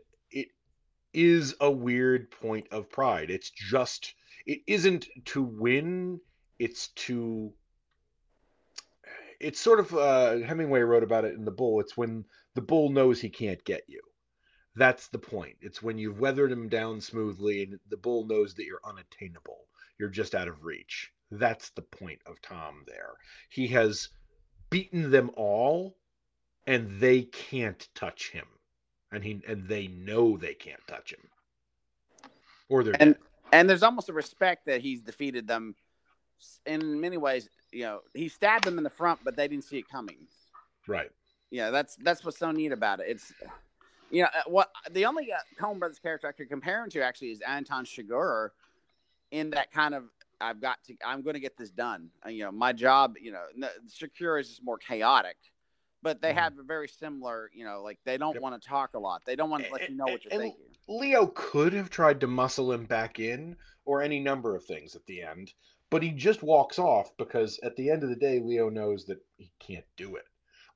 is 1.18 1.57
a 1.61 1.68
weird 1.68 2.31
point 2.31 2.68
of 2.70 2.88
pride. 2.88 3.28
It's 3.28 3.50
just 3.50 4.14
it 4.46 4.61
isn't 4.68 5.09
to 5.26 5.42
win; 5.42 6.20
it's 6.61 6.88
to 6.88 7.52
it's 9.40 9.61
sort 9.61 9.81
of 9.81 9.92
uh, 9.94 10.38
Hemingway 10.38 10.81
wrote 10.81 11.02
about 11.02 11.24
it 11.24 11.35
in 11.35 11.44
the 11.44 11.50
bull. 11.50 11.81
It's 11.81 11.96
when 11.96 12.24
the 12.54 12.62
bull 12.62 12.90
knows 12.90 13.20
he 13.20 13.31
can't 13.31 13.62
get 13.64 13.83
you. 13.88 14.00
That's 14.76 15.09
the 15.09 15.18
point. 15.18 15.57
It's 15.61 15.83
when 15.83 15.98
you've 15.98 16.20
weathered 16.20 16.52
him 16.52 16.68
down 16.68 17.00
smoothly 17.00 17.64
and 17.64 17.81
the 17.88 17.96
bull 17.96 18.24
knows 18.26 18.54
that 18.54 18.64
you're 18.64 18.81
unattainable. 18.85 19.66
You're 19.98 20.09
just 20.09 20.37
out 20.37 20.46
of 20.46 20.64
reach. 20.64 21.11
That's 21.33 21.70
the 21.70 21.83
point 21.83 22.20
of 22.26 22.40
Tom 22.42 22.85
there. 22.87 23.14
He 23.48 23.66
has 23.68 24.09
beaten 24.70 25.11
them 25.11 25.33
all 25.35 25.96
and 26.66 27.00
they 27.00 27.22
can't 27.22 27.88
touch 27.94 28.31
him. 28.31 28.46
And 29.11 29.25
he 29.25 29.40
and 29.49 29.66
they 29.66 29.87
know 29.87 30.37
they 30.37 30.55
can't 30.55 30.87
touch 30.87 31.12
him. 31.12 31.21
Or 32.68 32.85
they're 32.85 32.94
and 33.01 33.14
dead. 33.14 33.23
and 33.53 33.71
there's 33.71 33.83
almost 33.83 34.09
a 34.09 34.12
respect 34.12 34.66
that 34.66 34.81
he's 34.81 35.01
defeated 35.03 35.47
them. 35.47 35.75
In 36.66 37.01
many 37.01 37.16
ways, 37.16 37.49
you 37.73 37.83
know, 37.83 38.01
he 38.14 38.29
stabbed 38.29 38.64
them 38.64 38.79
in 38.79 38.85
the 38.85 38.90
front, 38.90 39.21
but 39.25 39.35
they 39.35 39.49
didn't 39.49 39.64
see 39.64 39.79
it 39.79 39.88
coming. 39.88 40.18
right. 40.87 41.11
Yeah, 41.51 41.71
that's 41.71 41.97
that's 41.97 42.25
what's 42.25 42.38
so 42.38 42.51
neat 42.51 42.73
about 42.73 43.01
it. 43.01 43.07
It's 43.09 43.33
you 44.11 44.23
know 44.23 44.29
uh, 44.29 44.42
what 44.47 44.71
the 44.90 45.07
only 45.07 45.33
uh, 45.33 45.37
Coen 45.59 45.79
Brothers 45.79 45.99
character 45.99 46.29
I 46.29 46.33
could 46.33 46.51
compare 46.51 46.85
him 46.85 46.90
to 46.90 47.03
actually 47.03 47.29
is 47.31 47.40
Anton 47.40 47.87
Chigurh 47.87 48.51
in 49.31 49.51
that 49.51 49.73
kind 49.73 49.94
of 49.94 50.05
I've 50.40 50.61
got 50.61 50.79
to 50.85 50.94
I'm 51.05 51.23
going 51.23 51.35
to 51.35 51.40
get 51.40 51.57
this 51.57 51.71
done. 51.71 52.11
Uh, 52.25 52.29
you 52.29 52.44
know, 52.44 52.53
my 52.53 52.73
job. 52.73 53.14
You 53.21 53.33
know, 53.33 53.44
no, 53.57 53.68
Chigurh 53.88 54.40
is 54.40 54.49
just 54.49 54.64
more 54.64 54.79
chaotic, 54.79 55.37
but 56.02 56.20
they 56.20 56.32
Mhm. 56.32 56.37
have 56.38 56.58
a 56.58 56.62
very 56.62 56.88
similar. 56.88 57.50
You 57.54 57.64
know, 57.64 57.82
like 57.82 57.98
they 58.04 58.18
don't 58.18 58.34
Yep. 58.34 58.42
want 58.42 58.62
to 58.62 58.68
talk 58.68 58.94
a 58.94 58.98
lot. 58.98 59.24
They 59.24 59.37
don't 59.37 59.50
want 59.50 59.64
to 59.64 59.72
let 59.72 59.88
you 59.88 59.96
know 59.96 60.04
what 60.06 60.24
you're 60.24 60.32
And- 60.32 60.42
thinking. 60.42 60.64
Leo 60.88 61.26
could 61.26 61.72
have 61.74 61.90
tried 61.90 62.20
to 62.20 62.26
muscle 62.26 62.72
him 62.72 62.87
back 62.87 63.18
in 63.18 63.56
or 63.84 64.00
any 64.00 64.20
number 64.20 64.56
of 64.56 64.64
things 64.64 64.96
at 64.96 65.04
the 65.06 65.22
end, 65.22 65.52
but 65.90 66.02
he 66.02 66.11
just 66.12 66.42
walks 66.42 66.78
off 66.78 67.14
because 67.18 67.58
at 67.61 67.76
the 67.76 67.90
end 67.90 68.02
of 68.02 68.08
the 68.08 68.16
day 68.16 68.38
Leo 68.40 68.70
knows 68.70 69.04
that 69.06 69.22
he 69.37 69.52
can't 69.58 69.84
do 69.96 70.16
it. 70.16 70.26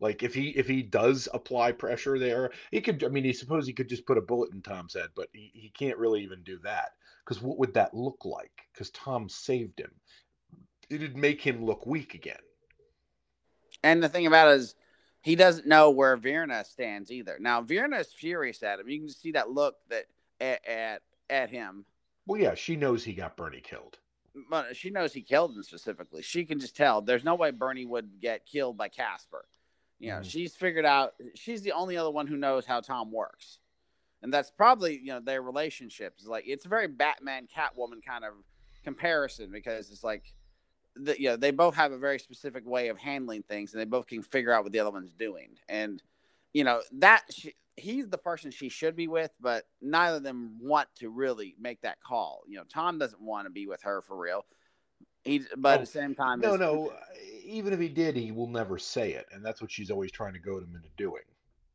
Like 0.01 0.23
if 0.23 0.35
he 0.35 0.51
if 0.51 0.67
he 0.67 0.83
does 0.83 1.29
apply 1.33 1.73
pressure 1.73 2.19
there, 2.19 2.53
he 2.71 2.81
could 2.81 3.03
I 3.05 3.09
mean 3.09 3.25
he 3.25 3.33
suppose 3.33 3.67
he 3.67 3.73
could 3.73 3.89
just 3.89 4.05
put 4.05 4.19
a 4.19 4.23
bullet 4.23 4.53
in 4.53 4.61
Tom's 4.61 4.95
head, 4.95 5.11
but 5.15 5.29
he, 5.33 5.51
he 5.55 5.71
can't 5.71 5.97
really 5.99 6.23
even 6.23 6.43
do 6.43 6.59
that. 6.59 6.93
Because 7.25 7.41
what 7.41 7.57
would 7.59 7.73
that 7.75 7.95
look 7.95 8.25
like? 8.25 8.67
Because 8.73 8.91
Tom 8.91 9.29
saved 9.29 9.79
him. 9.79 9.95
It'd 10.91 11.17
make 11.17 11.41
him 11.41 11.65
look 11.65 11.87
weak 11.87 12.15
again. 12.15 12.41
And 13.85 14.03
the 14.03 14.09
thing 14.09 14.27
about 14.27 14.49
it 14.49 14.57
is, 14.61 14.75
he 15.23 15.37
doesn't 15.37 15.67
know 15.67 15.91
where 15.91 16.17
Verna 16.17 16.65
stands 16.65 17.11
either. 17.11 17.37
Now 17.41 17.63
Verna 17.63 17.99
is 17.99 18.13
furious 18.13 18.63
at 18.63 18.81
him. 18.81 18.89
You 18.89 19.01
can 19.01 19.09
see 19.09 19.33
that 19.33 19.51
look 19.51 19.77
that 19.89 20.05
at 20.41 20.67
at, 20.69 21.03
at 21.31 21.51
him. 21.51 21.85
Well 22.27 22.41
yeah, 22.41 22.55
she 22.55 22.77
knows 22.77 23.03
he 23.05 23.13
got 23.15 23.37
Bernie 23.37 23.61
killed. 23.61 23.99
But 24.51 24.77
she 24.77 24.89
knows 24.91 25.13
he 25.13 25.21
killed 25.23 25.55
him 25.55 25.63
specifically. 25.63 26.23
She 26.23 26.45
can 26.45 26.59
just 26.59 26.75
tell. 26.77 27.03
There's 27.03 27.25
no 27.25 27.35
way 27.35 27.51
Bernie 27.51 27.85
would 27.85 28.19
get 28.21 28.47
killed 28.47 28.77
by 28.79 28.89
Caspar. 28.89 29.45
You 29.99 30.11
know, 30.11 30.17
Mhm. 30.21 30.25
she's 30.31 30.57
figured 30.57 30.87
out. 30.87 31.15
She's 31.35 31.63
the 31.63 31.73
only 31.73 31.97
other 31.97 32.11
one 32.11 32.27
who 32.27 32.37
knows 32.37 32.65
how 32.67 32.81
Tom 32.81 33.13
works, 33.13 33.59
and 34.23 34.33
that's 34.35 34.51
probably 34.51 34.97
you 34.99 35.07
know 35.13 35.21
their 35.21 35.43
relationship 35.43 36.15
is 36.19 36.27
like 36.27 36.45
it's 36.47 36.65
a 36.65 36.69
very 36.69 36.89
Batman 36.89 37.47
Catwoman 37.47 38.03
kind 38.05 38.25
of 38.25 38.33
comparison 38.85 39.51
because 39.53 39.91
it's 39.91 40.03
like 40.03 40.35
the, 40.97 41.21
you 41.21 41.29
know 41.29 41.37
they 41.37 41.51
both 41.51 41.75
have 41.75 41.93
a 41.93 41.99
very 41.99 42.19
specific 42.19 42.67
way 42.67 42.89
of 42.89 42.99
handling 42.99 43.43
things 43.43 43.73
and 43.73 43.81
they 43.81 43.85
both 43.87 44.07
can 44.07 44.23
figure 44.23 44.53
out 44.53 44.63
what 44.63 44.73
the 44.73 44.79
other 44.81 44.91
one's 44.91 45.13
doing 45.13 45.51
and 45.69 46.03
you 46.53 46.65
know 46.65 46.81
that 46.93 47.23
she, 47.31 47.55
he's 47.77 48.09
the 48.09 48.19
person 48.19 48.51
she 48.51 48.69
should 48.69 48.95
be 48.95 49.09
with 49.09 49.31
but 49.41 49.65
neither 49.81 50.19
of 50.19 50.23
them 50.23 50.57
want 50.61 50.89
to 50.95 51.09
really 51.09 51.55
make 51.59 51.81
that 51.81 51.99
call 52.03 52.43
you 52.47 52.57
know 52.57 52.65
tom 52.69 52.99
doesn't 52.99 53.23
want 53.23 53.47
to 53.47 53.51
be 53.51 53.67
with 53.67 53.83
her 53.83 54.03
for 54.03 54.17
real 54.19 54.45
he 55.25 55.41
but 55.57 55.69
Oh, 55.71 55.73
at 55.75 55.77
the 55.79 55.99
oh, 55.99 56.01
same 56.03 56.15
time 56.15 56.41
No, 56.41 56.57
no. 56.57 56.89
Uh, 56.91 56.97
even 57.45 57.73
if 57.73 57.79
he 57.81 57.89
did, 57.89 58.17
he 58.17 58.33
will 58.33 58.49
never 58.49 58.77
say 58.79 59.13
it, 59.13 59.27
and 59.33 59.45
that's 59.45 59.61
what 59.61 59.71
she's 59.71 59.91
always 59.91 60.11
trying 60.11 60.33
to 60.33 60.39
goad 60.39 60.63
him 60.65 60.75
into 60.75 60.89
doing. 60.97 61.23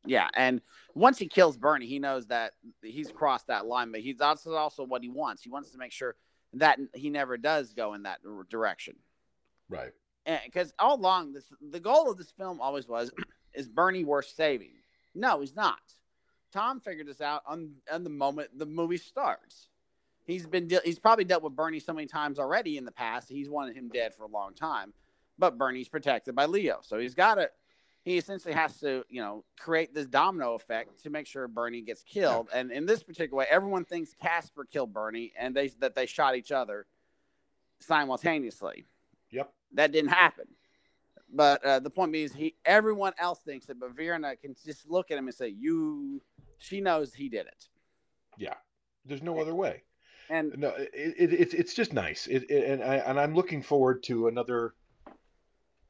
yeah 0.05 0.27
and 0.35 0.61
once 0.93 1.17
he 1.17 1.27
kills 1.27 1.57
bernie 1.57 1.87
he 1.87 1.97
knows 1.97 2.27
that 2.27 2.53
he's 2.83 3.11
crossed 3.11 3.47
that 3.47 3.65
line 3.65 3.91
but 3.91 4.01
he's 4.01 4.21
also 4.21 4.53
also 4.53 4.83
what 4.83 5.01
he 5.01 5.09
wants 5.09 5.41
he 5.41 5.49
wants 5.49 5.71
to 5.71 5.77
make 5.77 5.91
sure 5.91 6.15
that 6.53 6.77
he 6.93 7.09
never 7.09 7.35
does 7.37 7.73
go 7.73 7.93
in 7.93 8.03
that 8.03 8.19
direction 8.49 8.95
Right. 9.69 9.91
because 10.45 10.73
all 10.79 10.95
along 10.95 11.33
this 11.33 11.45
the 11.71 11.79
goal 11.79 12.09
of 12.09 12.17
this 12.17 12.31
film 12.31 12.61
always 12.61 12.87
was 12.87 13.11
is 13.53 13.67
bernie 13.67 14.05
worth 14.05 14.27
saving? 14.27 14.71
No 15.15 15.41
he's 15.41 15.55
not. 15.55 15.79
Tom 16.53 16.79
figured 16.79 17.07
this 17.07 17.21
out 17.21 17.43
on, 17.45 17.71
on 17.91 18.03
the 18.03 18.09
moment 18.09 18.57
the 18.57 18.65
movie 18.65 18.97
starts. 18.97 19.69
He's 20.25 20.45
been 20.45 20.67
de- 20.67 20.81
he's 20.83 20.99
probably 20.99 21.25
dealt 21.25 21.43
with 21.43 21.55
bernie 21.55 21.79
so 21.79 21.93
many 21.93 22.07
times 22.07 22.39
already 22.39 22.77
in 22.77 22.85
the 22.85 22.91
past 22.91 23.29
he's 23.29 23.49
wanted 23.49 23.75
him 23.75 23.89
dead 23.89 24.13
for 24.13 24.23
a 24.23 24.27
long 24.27 24.53
time 24.53 24.93
but 25.37 25.57
bernie's 25.57 25.89
protected 25.89 26.35
by 26.35 26.45
leo. 26.45 26.79
So 26.81 26.97
he's 26.97 27.15
got 27.15 27.35
to 27.35 27.49
he 28.03 28.17
essentially 28.17 28.53
has 28.53 28.79
to 28.79 29.03
you 29.09 29.21
know 29.21 29.43
create 29.59 29.93
this 29.93 30.07
domino 30.07 30.53
effect 30.53 31.03
to 31.03 31.09
make 31.09 31.27
sure 31.27 31.47
bernie 31.47 31.81
gets 31.81 32.03
killed. 32.03 32.47
And 32.53 32.71
in 32.71 32.85
this 32.85 33.03
particular 33.03 33.39
way 33.39 33.45
everyone 33.49 33.85
thinks 33.85 34.13
caspar 34.21 34.65
killed 34.65 34.93
bernie 34.93 35.33
and 35.37 35.55
they 35.55 35.69
that 35.79 35.95
they 35.95 36.05
shot 36.05 36.35
each 36.35 36.51
other 36.51 36.85
simultaneously 37.79 38.85
Yep. 39.31 39.53
that 39.73 39.91
didn't 39.91 40.11
happen. 40.11 40.45
But 41.33 41.63
uh, 41.65 41.79
the 41.79 41.89
point 41.89 42.11
being 42.13 42.25
is, 42.25 42.33
he 42.33 42.55
everyone 42.65 43.13
else 43.19 43.39
thinks 43.39 43.69
it, 43.69 43.79
but 43.79 43.95
Verna 43.95 44.35
can 44.37 44.55
just 44.65 44.89
look 44.89 45.11
at 45.11 45.17
him 45.17 45.27
and 45.27 45.35
say, 45.35 45.49
"You." 45.49 46.21
She 46.59 46.81
knows 46.81 47.13
he 47.13 47.29
did 47.29 47.45
it, 47.45 47.67
Yeah. 48.37 48.55
There's 49.05 49.21
no 49.21 49.39
other 49.39 49.55
way. 49.55 49.83
and 50.29 50.57
No, 50.57 50.69
it, 50.69 50.89
it, 50.93 51.33
it's 51.33 51.53
it's 51.53 51.73
just 51.73 51.93
nice. 51.93 52.27
It, 52.27 52.49
it, 52.49 52.65
and 52.65 52.83
I 52.83 52.95
and 52.95 53.19
I'm 53.19 53.35
looking 53.35 53.61
forward 53.61 54.03
to 54.03 54.27
another 54.27 54.73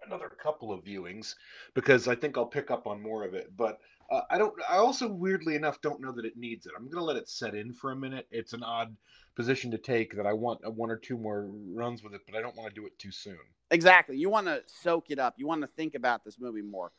another 0.06 0.30
couple 0.30 0.72
of 0.72 0.84
viewings 0.84 1.36
because 1.74 2.08
I 2.08 2.16
think 2.16 2.38
I'll 2.38 2.46
pick 2.46 2.70
up 2.70 2.86
on 2.86 3.02
more 3.02 3.24
of 3.24 3.34
it. 3.34 3.56
But 3.56 3.80
uh, 4.12 4.22
I 4.30 4.38
don't. 4.38 4.54
I 4.70 4.78
also 4.78 5.08
weirdly 5.08 5.56
enough 5.56 5.82
don't 5.82 6.02
know 6.02 6.12
that 6.12 6.26
it 6.26 6.38
needs 6.38 6.66
it. 6.66 6.74
I'm 6.78 6.90
gonna 6.90 7.06
let 7.06 7.18
it 7.18 7.30
set 7.30 7.56
in 7.56 7.74
for 7.74 7.92
a 7.92 7.96
minute. 7.96 8.28
It's 8.32 8.54
an 8.54 8.64
odd 8.64 8.96
position 9.38 9.70
to 9.70 9.78
take 9.78 10.16
that 10.18 10.26
I 10.26 10.34
want 10.34 10.60
one 10.74 10.90
or 10.90 10.98
two 10.98 11.16
more 11.16 11.48
runs 11.74 12.04
with 12.04 12.16
it, 12.16 12.22
but 12.26 12.36
I 12.36 12.42
don't 12.42 12.58
want 12.58 12.70
to 12.70 12.76
do 12.76 12.88
it 12.88 12.98
too 12.98 13.12
soon. 13.12 13.38
Exactly. 13.70 14.18
You 14.18 14.32
want 14.32 14.48
to 14.48 14.64
soak 14.66 15.12
it 15.12 15.20
up. 15.20 15.36
You 15.38 15.46
want 15.46 15.62
to 15.62 15.68
think 15.68 15.94
about 15.94 16.26
this 16.26 16.40
movie 16.40 16.64
more. 16.64 16.92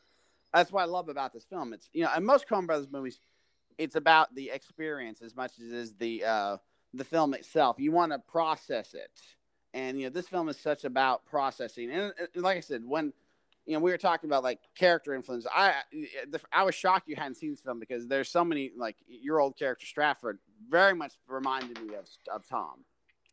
That's 0.53 0.71
what 0.71 0.81
I 0.81 0.85
love 0.85 1.09
about 1.09 1.33
this 1.33 1.43
film. 1.43 1.73
It's 1.73 1.89
you 1.91 2.03
know, 2.03 2.09
in 2.15 2.25
most 2.25 2.47
Coen 2.47 2.65
Brothers 2.65 2.87
movies, 2.89 3.19
it's 3.77 3.95
about 3.95 4.33
the 4.33 4.51
experience 4.51 5.21
as 5.21 5.35
much 5.35 5.51
as 5.59 5.67
it 5.67 5.73
is 5.73 5.95
the 5.95 6.23
uh, 6.23 6.57
the 6.93 7.03
film 7.03 7.33
itself. 7.33 7.75
You 7.77 7.91
want 7.91 8.13
to 8.13 8.19
process 8.19 8.93
it, 8.93 9.11
and 9.73 9.99
you 9.99 10.05
know, 10.05 10.09
this 10.09 10.29
film 10.29 10.47
is 10.47 10.57
such 10.57 10.85
about 10.85 11.25
processing. 11.25 11.91
And, 11.91 12.13
and 12.17 12.43
like 12.43 12.55
I 12.55 12.61
said, 12.61 12.83
when 12.85 13.11
you 13.69 13.75
know 13.75 13.81
we 13.81 13.91
were 13.91 13.99
talking 13.99 14.27
about 14.27 14.43
like 14.43 14.59
character 14.75 15.13
influence, 15.13 15.45
I 15.53 15.75
I 16.51 16.63
was 16.63 16.73
shocked 16.73 17.07
you 17.07 17.15
hadn't 17.15 17.35
seen 17.35 17.51
this 17.51 17.61
film 17.61 17.79
because 17.79 18.07
there's 18.07 18.27
so 18.27 18.43
many 18.43 18.71
like 18.75 18.95
your 19.07 19.39
old 19.39 19.57
character 19.59 19.85
Stratford 19.85 20.39
very 20.67 20.95
much 20.95 21.13
reminded 21.27 21.79
me 21.79 21.93
of 21.93 22.07
of 22.33 22.47
Tom. 22.49 22.83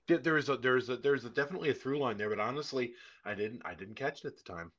There's 0.08 0.50
a 0.50 0.58
there's 0.58 0.90
a 0.90 0.98
there's 0.98 1.24
a 1.24 1.30
definitely 1.30 1.70
a 1.70 1.74
through 1.74 2.00
line 2.00 2.18
there, 2.18 2.28
but 2.28 2.38
honestly, 2.38 2.92
I 3.24 3.34
didn't 3.34 3.62
I 3.64 3.72
didn't 3.72 3.94
catch 3.94 4.24
it 4.24 4.26
at 4.26 4.36
the 4.36 4.42
time. 4.52 4.72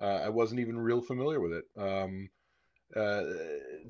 Uh, 0.00 0.22
I 0.24 0.30
wasn't 0.30 0.60
even 0.60 0.78
real 0.78 1.02
familiar 1.02 1.38
with 1.38 1.52
it. 1.52 1.64
Um, 1.76 2.30
uh, 2.96 3.24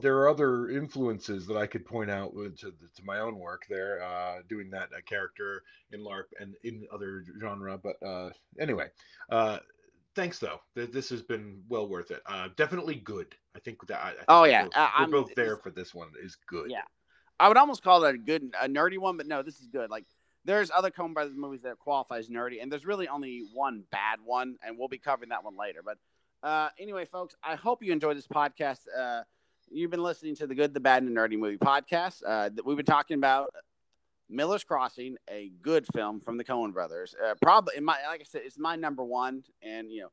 there 0.00 0.16
are 0.18 0.28
other 0.28 0.70
influences 0.70 1.46
that 1.46 1.56
I 1.56 1.66
could 1.66 1.84
point 1.84 2.10
out 2.10 2.32
to, 2.34 2.52
to 2.72 3.04
my 3.04 3.20
own 3.20 3.38
work 3.38 3.66
there, 3.68 4.02
uh, 4.02 4.38
doing 4.48 4.70
that 4.70 4.88
uh, 4.96 5.00
character 5.06 5.62
in 5.92 6.00
LARP 6.00 6.24
and 6.40 6.54
in 6.64 6.86
other 6.92 7.24
genre. 7.40 7.78
But 7.78 8.02
uh, 8.04 8.30
anyway, 8.58 8.88
uh, 9.30 9.58
thanks 10.14 10.38
though. 10.38 10.60
This 10.74 11.08
has 11.10 11.22
been 11.22 11.62
well 11.68 11.88
worth 11.88 12.10
it. 12.10 12.22
Uh, 12.26 12.48
definitely 12.56 12.96
good. 12.96 13.34
I 13.56 13.60
think 13.60 13.86
that. 13.86 14.00
I, 14.02 14.08
I 14.08 14.12
think 14.12 14.24
oh 14.28 14.44
yeah, 14.44 14.64
both, 14.64 14.72
we're 15.00 15.22
both 15.22 15.34
there 15.34 15.56
for 15.56 15.70
this 15.70 15.94
one. 15.94 16.08
Is 16.22 16.36
good. 16.46 16.70
Yeah, 16.70 16.82
I 17.38 17.48
would 17.48 17.56
almost 17.56 17.82
call 17.82 18.00
that 18.00 18.14
a 18.14 18.18
good, 18.18 18.54
a 18.60 18.68
nerdy 18.68 18.98
one, 18.98 19.16
but 19.16 19.26
no, 19.26 19.42
this 19.42 19.60
is 19.60 19.66
good. 19.66 19.90
Like 19.90 20.04
there's 20.44 20.70
other 20.70 20.90
Coen 20.90 21.14
Brothers 21.14 21.36
movies 21.36 21.62
that 21.62 21.78
qualify 21.78 22.18
as 22.18 22.28
nerdy, 22.28 22.62
and 22.62 22.70
there's 22.70 22.86
really 22.86 23.08
only 23.08 23.44
one 23.52 23.84
bad 23.90 24.18
one, 24.24 24.56
and 24.64 24.78
we'll 24.78 24.88
be 24.88 24.98
covering 24.98 25.30
that 25.30 25.44
one 25.44 25.56
later. 25.56 25.80
But 25.84 25.98
uh, 26.42 26.68
anyway, 26.78 27.06
folks, 27.06 27.34
I 27.42 27.56
hope 27.56 27.82
you 27.82 27.92
enjoyed 27.92 28.16
this 28.16 28.26
podcast. 28.26 28.80
Uh, 28.96 29.22
you've 29.70 29.90
been 29.90 30.02
listening 30.02 30.36
to 30.36 30.46
the 30.46 30.54
Good, 30.54 30.74
the 30.74 30.80
Bad, 30.80 31.02
and 31.02 31.16
the 31.16 31.20
Nerdy 31.20 31.38
Movie 31.38 31.58
podcast. 31.58 32.22
Uh, 32.26 32.50
that 32.50 32.64
we've 32.64 32.76
been 32.76 32.86
talking 32.86 33.16
about 33.16 33.50
Miller's 34.28 34.64
Crossing, 34.64 35.16
a 35.30 35.50
good 35.62 35.86
film 35.94 36.20
from 36.20 36.38
the 36.38 36.44
Coen 36.44 36.72
Brothers. 36.72 37.14
Uh, 37.22 37.34
probably, 37.42 37.76
in 37.76 37.84
my 37.84 37.98
like 38.08 38.20
I 38.20 38.24
said, 38.24 38.42
it's 38.44 38.58
my 38.58 38.76
number 38.76 39.04
one, 39.04 39.44
and 39.62 39.90
you 39.90 40.02
know, 40.02 40.12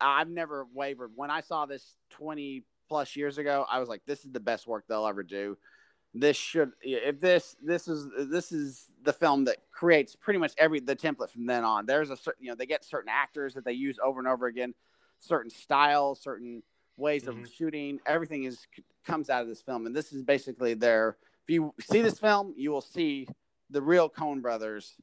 I've 0.00 0.28
never 0.28 0.66
wavered. 0.72 1.12
When 1.14 1.30
I 1.30 1.40
saw 1.40 1.66
this 1.66 1.96
twenty 2.10 2.64
plus 2.88 3.16
years 3.16 3.38
ago, 3.38 3.64
I 3.70 3.80
was 3.80 3.88
like, 3.88 4.02
this 4.06 4.24
is 4.24 4.32
the 4.32 4.40
best 4.40 4.66
work 4.66 4.84
they'll 4.88 5.06
ever 5.06 5.22
do. 5.22 5.56
This 6.16 6.36
should, 6.36 6.72
if 6.82 7.18
this 7.20 7.56
this 7.62 7.88
is 7.88 8.06
this 8.30 8.52
is 8.52 8.86
the 9.02 9.12
film 9.12 9.44
that 9.44 9.58
creates 9.72 10.14
pretty 10.14 10.38
much 10.38 10.52
every 10.58 10.80
the 10.80 10.94
template 10.94 11.30
from 11.30 11.46
then 11.46 11.64
on. 11.64 11.86
There's 11.86 12.10
a 12.10 12.16
certain, 12.16 12.44
you 12.44 12.50
know, 12.50 12.56
they 12.56 12.66
get 12.66 12.84
certain 12.84 13.10
actors 13.12 13.54
that 13.54 13.64
they 13.64 13.72
use 13.72 13.98
over 14.02 14.20
and 14.20 14.28
over 14.28 14.46
again 14.46 14.74
certain 15.18 15.50
styles, 15.50 16.20
certain 16.20 16.62
ways 16.96 17.24
mm-hmm. 17.24 17.42
of 17.42 17.50
shooting. 17.50 17.98
Everything 18.06 18.44
is 18.44 18.66
comes 19.04 19.30
out 19.30 19.42
of 19.42 19.48
this 19.48 19.62
film, 19.62 19.86
and 19.86 19.94
this 19.94 20.12
is 20.12 20.22
basically 20.22 20.74
their. 20.74 21.16
If 21.42 21.50
you 21.50 21.74
see 21.80 22.00
this 22.00 22.18
film, 22.18 22.54
you 22.56 22.70
will 22.70 22.80
see 22.80 23.28
the 23.70 23.82
real 23.82 24.08
Coen 24.08 24.42
brothers 24.42 24.94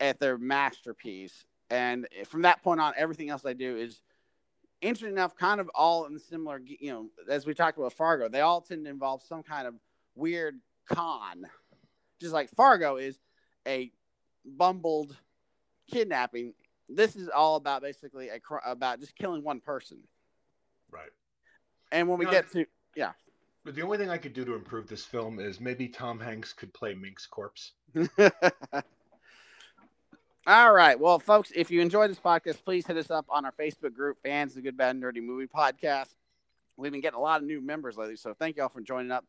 at 0.00 0.18
their 0.18 0.38
masterpiece, 0.38 1.44
and 1.70 2.06
from 2.26 2.42
that 2.42 2.62
point 2.62 2.80
on, 2.80 2.92
everything 2.96 3.30
else 3.30 3.42
they 3.42 3.54
do 3.54 3.76
is 3.76 4.00
interesting 4.80 5.12
enough, 5.12 5.34
kind 5.36 5.60
of 5.60 5.70
all 5.74 6.06
in 6.06 6.18
similar. 6.18 6.60
You 6.64 6.90
know, 6.92 7.06
as 7.28 7.46
we 7.46 7.54
talked 7.54 7.78
about 7.78 7.92
Fargo, 7.92 8.28
they 8.28 8.40
all 8.40 8.60
tend 8.60 8.84
to 8.84 8.90
involve 8.90 9.22
some 9.22 9.42
kind 9.42 9.66
of 9.66 9.74
weird 10.14 10.58
con, 10.88 11.46
just 12.20 12.32
like 12.32 12.50
Fargo 12.50 12.96
is 12.96 13.18
a 13.66 13.90
bumbled 14.44 15.16
kidnapping 15.90 16.52
this 16.88 17.16
is 17.16 17.28
all 17.28 17.56
about 17.56 17.82
basically 17.82 18.28
a, 18.28 18.40
about 18.64 19.00
just 19.00 19.16
killing 19.16 19.42
one 19.42 19.60
person. 19.60 19.98
Right. 20.90 21.10
And 21.92 22.08
when 22.08 22.18
we 22.18 22.26
get 22.26 22.50
to 22.52 22.66
yeah. 22.94 23.12
But 23.64 23.74
the 23.74 23.82
only 23.82 23.98
thing 23.98 24.10
I 24.10 24.18
could 24.18 24.32
do 24.32 24.44
to 24.44 24.54
improve 24.54 24.86
this 24.86 25.04
film 25.04 25.40
is 25.40 25.60
maybe 25.60 25.88
Tom 25.88 26.20
Hanks 26.20 26.52
could 26.52 26.72
play 26.72 26.94
Mink's 26.94 27.26
corpse. 27.26 27.72
All 30.46 30.72
right. 30.72 30.98
Well, 31.00 31.18
folks, 31.18 31.50
if 31.54 31.70
you 31.70 31.80
enjoyed 31.80 32.10
this 32.10 32.20
podcast, 32.20 32.62
please 32.64 32.86
hit 32.86 32.96
us 32.96 33.10
up 33.10 33.26
on 33.30 33.44
our 33.44 33.52
Facebook 33.52 33.94
group, 33.94 34.18
Fans 34.22 34.52
of 34.52 34.56
the 34.56 34.62
Good, 34.62 34.76
Bad, 34.76 34.96
and 34.96 35.02
Nerdy 35.02 35.22
Movie 35.22 35.46
Podcast. 35.46 36.14
We've 36.76 36.92
been 36.92 37.00
getting 37.00 37.18
a 37.18 37.22
lot 37.22 37.40
of 37.40 37.46
new 37.46 37.60
members 37.60 37.96
lately, 37.96 38.16
so 38.16 38.34
thank 38.34 38.56
you 38.56 38.62
all 38.62 38.68
for 38.68 38.82
joining 38.82 39.10
up. 39.10 39.24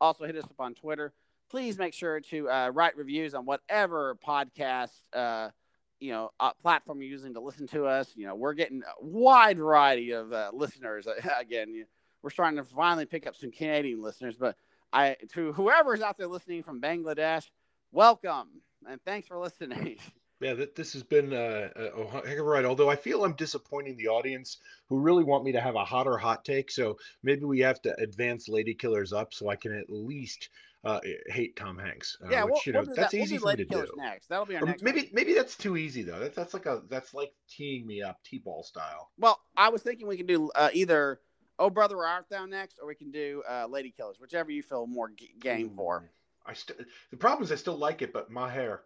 Also, 0.00 0.24
hit 0.24 0.36
us 0.36 0.44
up 0.44 0.60
on 0.60 0.74
Twitter. 0.74 1.12
Please 1.50 1.78
make 1.78 1.94
sure 1.94 2.20
to 2.20 2.48
uh, 2.48 2.70
write 2.72 2.96
reviews 2.96 3.34
on 3.34 3.44
whatever 3.44 4.16
podcast 4.26 4.90
uh, 5.12 5.50
you 5.98 6.12
know 6.12 6.30
uh, 6.38 6.52
platform 6.62 7.02
you're 7.02 7.10
using 7.10 7.34
to 7.34 7.40
listen 7.40 7.66
to 7.68 7.86
us. 7.86 8.12
You 8.14 8.26
know, 8.26 8.36
we're 8.36 8.54
getting 8.54 8.82
a 8.82 9.04
wide 9.04 9.58
variety 9.58 10.12
of 10.12 10.32
uh, 10.32 10.50
listeners. 10.52 11.08
Again, 11.40 11.84
we're 12.22 12.30
starting 12.30 12.58
to 12.58 12.64
finally 12.64 13.06
pick 13.06 13.26
up 13.26 13.34
some 13.34 13.50
Canadian 13.50 14.00
listeners. 14.00 14.36
But 14.36 14.56
I 14.92 15.16
to 15.32 15.52
whoever's 15.52 16.02
out 16.02 16.18
there 16.18 16.28
listening 16.28 16.62
from 16.62 16.80
Bangladesh, 16.80 17.48
welcome 17.92 18.48
and 18.88 19.00
thanks 19.04 19.28
for 19.28 19.38
listening. 19.38 19.98
Yeah, 20.40 20.54
this 20.74 20.92
has 20.94 21.04
been 21.04 21.32
uh, 21.32 21.68
a 21.76 22.26
heck 22.26 22.36
of 22.36 22.40
a 22.40 22.42
ride. 22.42 22.64
Although 22.64 22.90
I 22.90 22.96
feel 22.96 23.24
I'm 23.24 23.34
disappointing 23.34 23.96
the 23.96 24.08
audience 24.08 24.56
who 24.88 24.98
really 24.98 25.22
want 25.22 25.44
me 25.44 25.52
to 25.52 25.60
have 25.60 25.76
a 25.76 25.84
hotter 25.84 26.18
hot 26.18 26.44
take. 26.44 26.68
So 26.68 26.98
maybe 27.22 27.44
we 27.44 27.60
have 27.60 27.80
to 27.82 27.94
advance 28.00 28.48
Lady 28.48 28.74
Killers 28.74 29.12
up 29.12 29.32
so 29.32 29.48
I 29.48 29.54
can 29.54 29.72
at 29.72 29.88
least 29.88 30.48
uh, 30.84 30.98
hate 31.28 31.54
Tom 31.54 31.78
Hanks. 31.78 32.16
Uh, 32.20 32.28
yeah, 32.28 32.42
which, 32.42 32.54
we'll, 32.54 32.60
you 32.66 32.72
know 32.72 32.80
we'll 32.84 32.96
that's 32.96 33.12
that. 33.12 33.18
easy 33.18 33.38
we'll 33.38 33.52
for 33.52 33.56
me 33.56 33.64
to 33.64 33.70
Killers 33.70 33.90
do. 33.90 34.02
Next, 34.02 34.26
that'll 34.26 34.44
be 34.44 34.56
our 34.56 34.64
or 34.64 34.66
next. 34.66 34.82
Maybe 34.82 35.02
one. 35.02 35.10
maybe 35.12 35.34
that's 35.34 35.56
too 35.56 35.76
easy 35.76 36.02
though. 36.02 36.18
That's 36.18 36.34
that's 36.34 36.54
like 36.54 36.66
a 36.66 36.82
that's 36.90 37.14
like 37.14 37.32
teeing 37.48 37.86
me 37.86 38.02
up, 38.02 38.18
t-ball 38.24 38.64
style. 38.64 39.12
Well, 39.18 39.40
I 39.56 39.68
was 39.68 39.82
thinking 39.82 40.08
we 40.08 40.16
can 40.16 40.26
do 40.26 40.50
uh, 40.56 40.70
either 40.72 41.20
Oh 41.60 41.70
Brother 41.70 42.04
Art 42.04 42.26
Thou 42.28 42.46
next, 42.46 42.80
or 42.82 42.88
we 42.88 42.96
can 42.96 43.12
do 43.12 43.44
uh, 43.48 43.68
Lady 43.70 43.92
Killers, 43.96 44.18
whichever 44.18 44.50
you 44.50 44.64
feel 44.64 44.88
more 44.88 45.10
g- 45.10 45.34
game 45.38 45.70
Ooh. 45.72 45.76
for. 45.76 46.10
I 46.46 46.54
still 46.54 46.76
the 47.10 47.16
problem 47.16 47.42
is 47.42 47.52
I 47.52 47.56
still 47.56 47.76
like 47.76 48.02
it, 48.02 48.12
but 48.12 48.30
my 48.30 48.50
hair. 48.50 48.82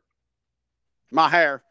My 1.10 1.28
hair. 1.28 1.62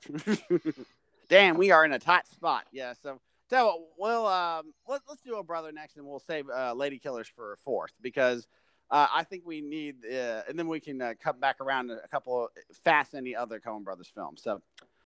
Damn, 1.30 1.58
we 1.58 1.72
are 1.72 1.84
in 1.86 1.92
a 1.92 2.00
tight 2.00 2.28
spot. 2.28 2.66
Yeah, 2.72 2.94
so. 3.02 3.20
So 3.48 3.84
we'll 4.00 4.26
um, 4.26 4.74
let, 4.88 5.02
us 5.08 5.20
do 5.24 5.36
a 5.36 5.44
brother 5.44 5.72
next, 5.72 5.98
and 5.98 6.06
we'll 6.08 6.18
save 6.20 6.50
uh, 6.50 6.74
Lady 6.74 6.98
Killers 6.98 7.28
for 7.28 7.60
fourth 7.64 7.92
because 8.02 8.48
uh, 8.90 9.08
I 9.14 9.24
think 9.24 9.44
we 9.46 9.62
need, 9.62 9.98
uh, 10.06 10.42
and 10.48 10.58
then 10.58 10.68
we 10.68 10.80
can 10.80 11.02
uh, 11.02 11.14
come 11.22 11.40
back 11.40 11.62
around 11.62 11.92
a 11.92 12.08
couple 12.08 12.46
of 12.46 12.50
fast 12.84 13.14
any 13.14 13.36
other 13.36 13.60
Coen 13.60 13.84
Brothers 13.84 14.12
films. 14.14 14.42
So 14.44 14.62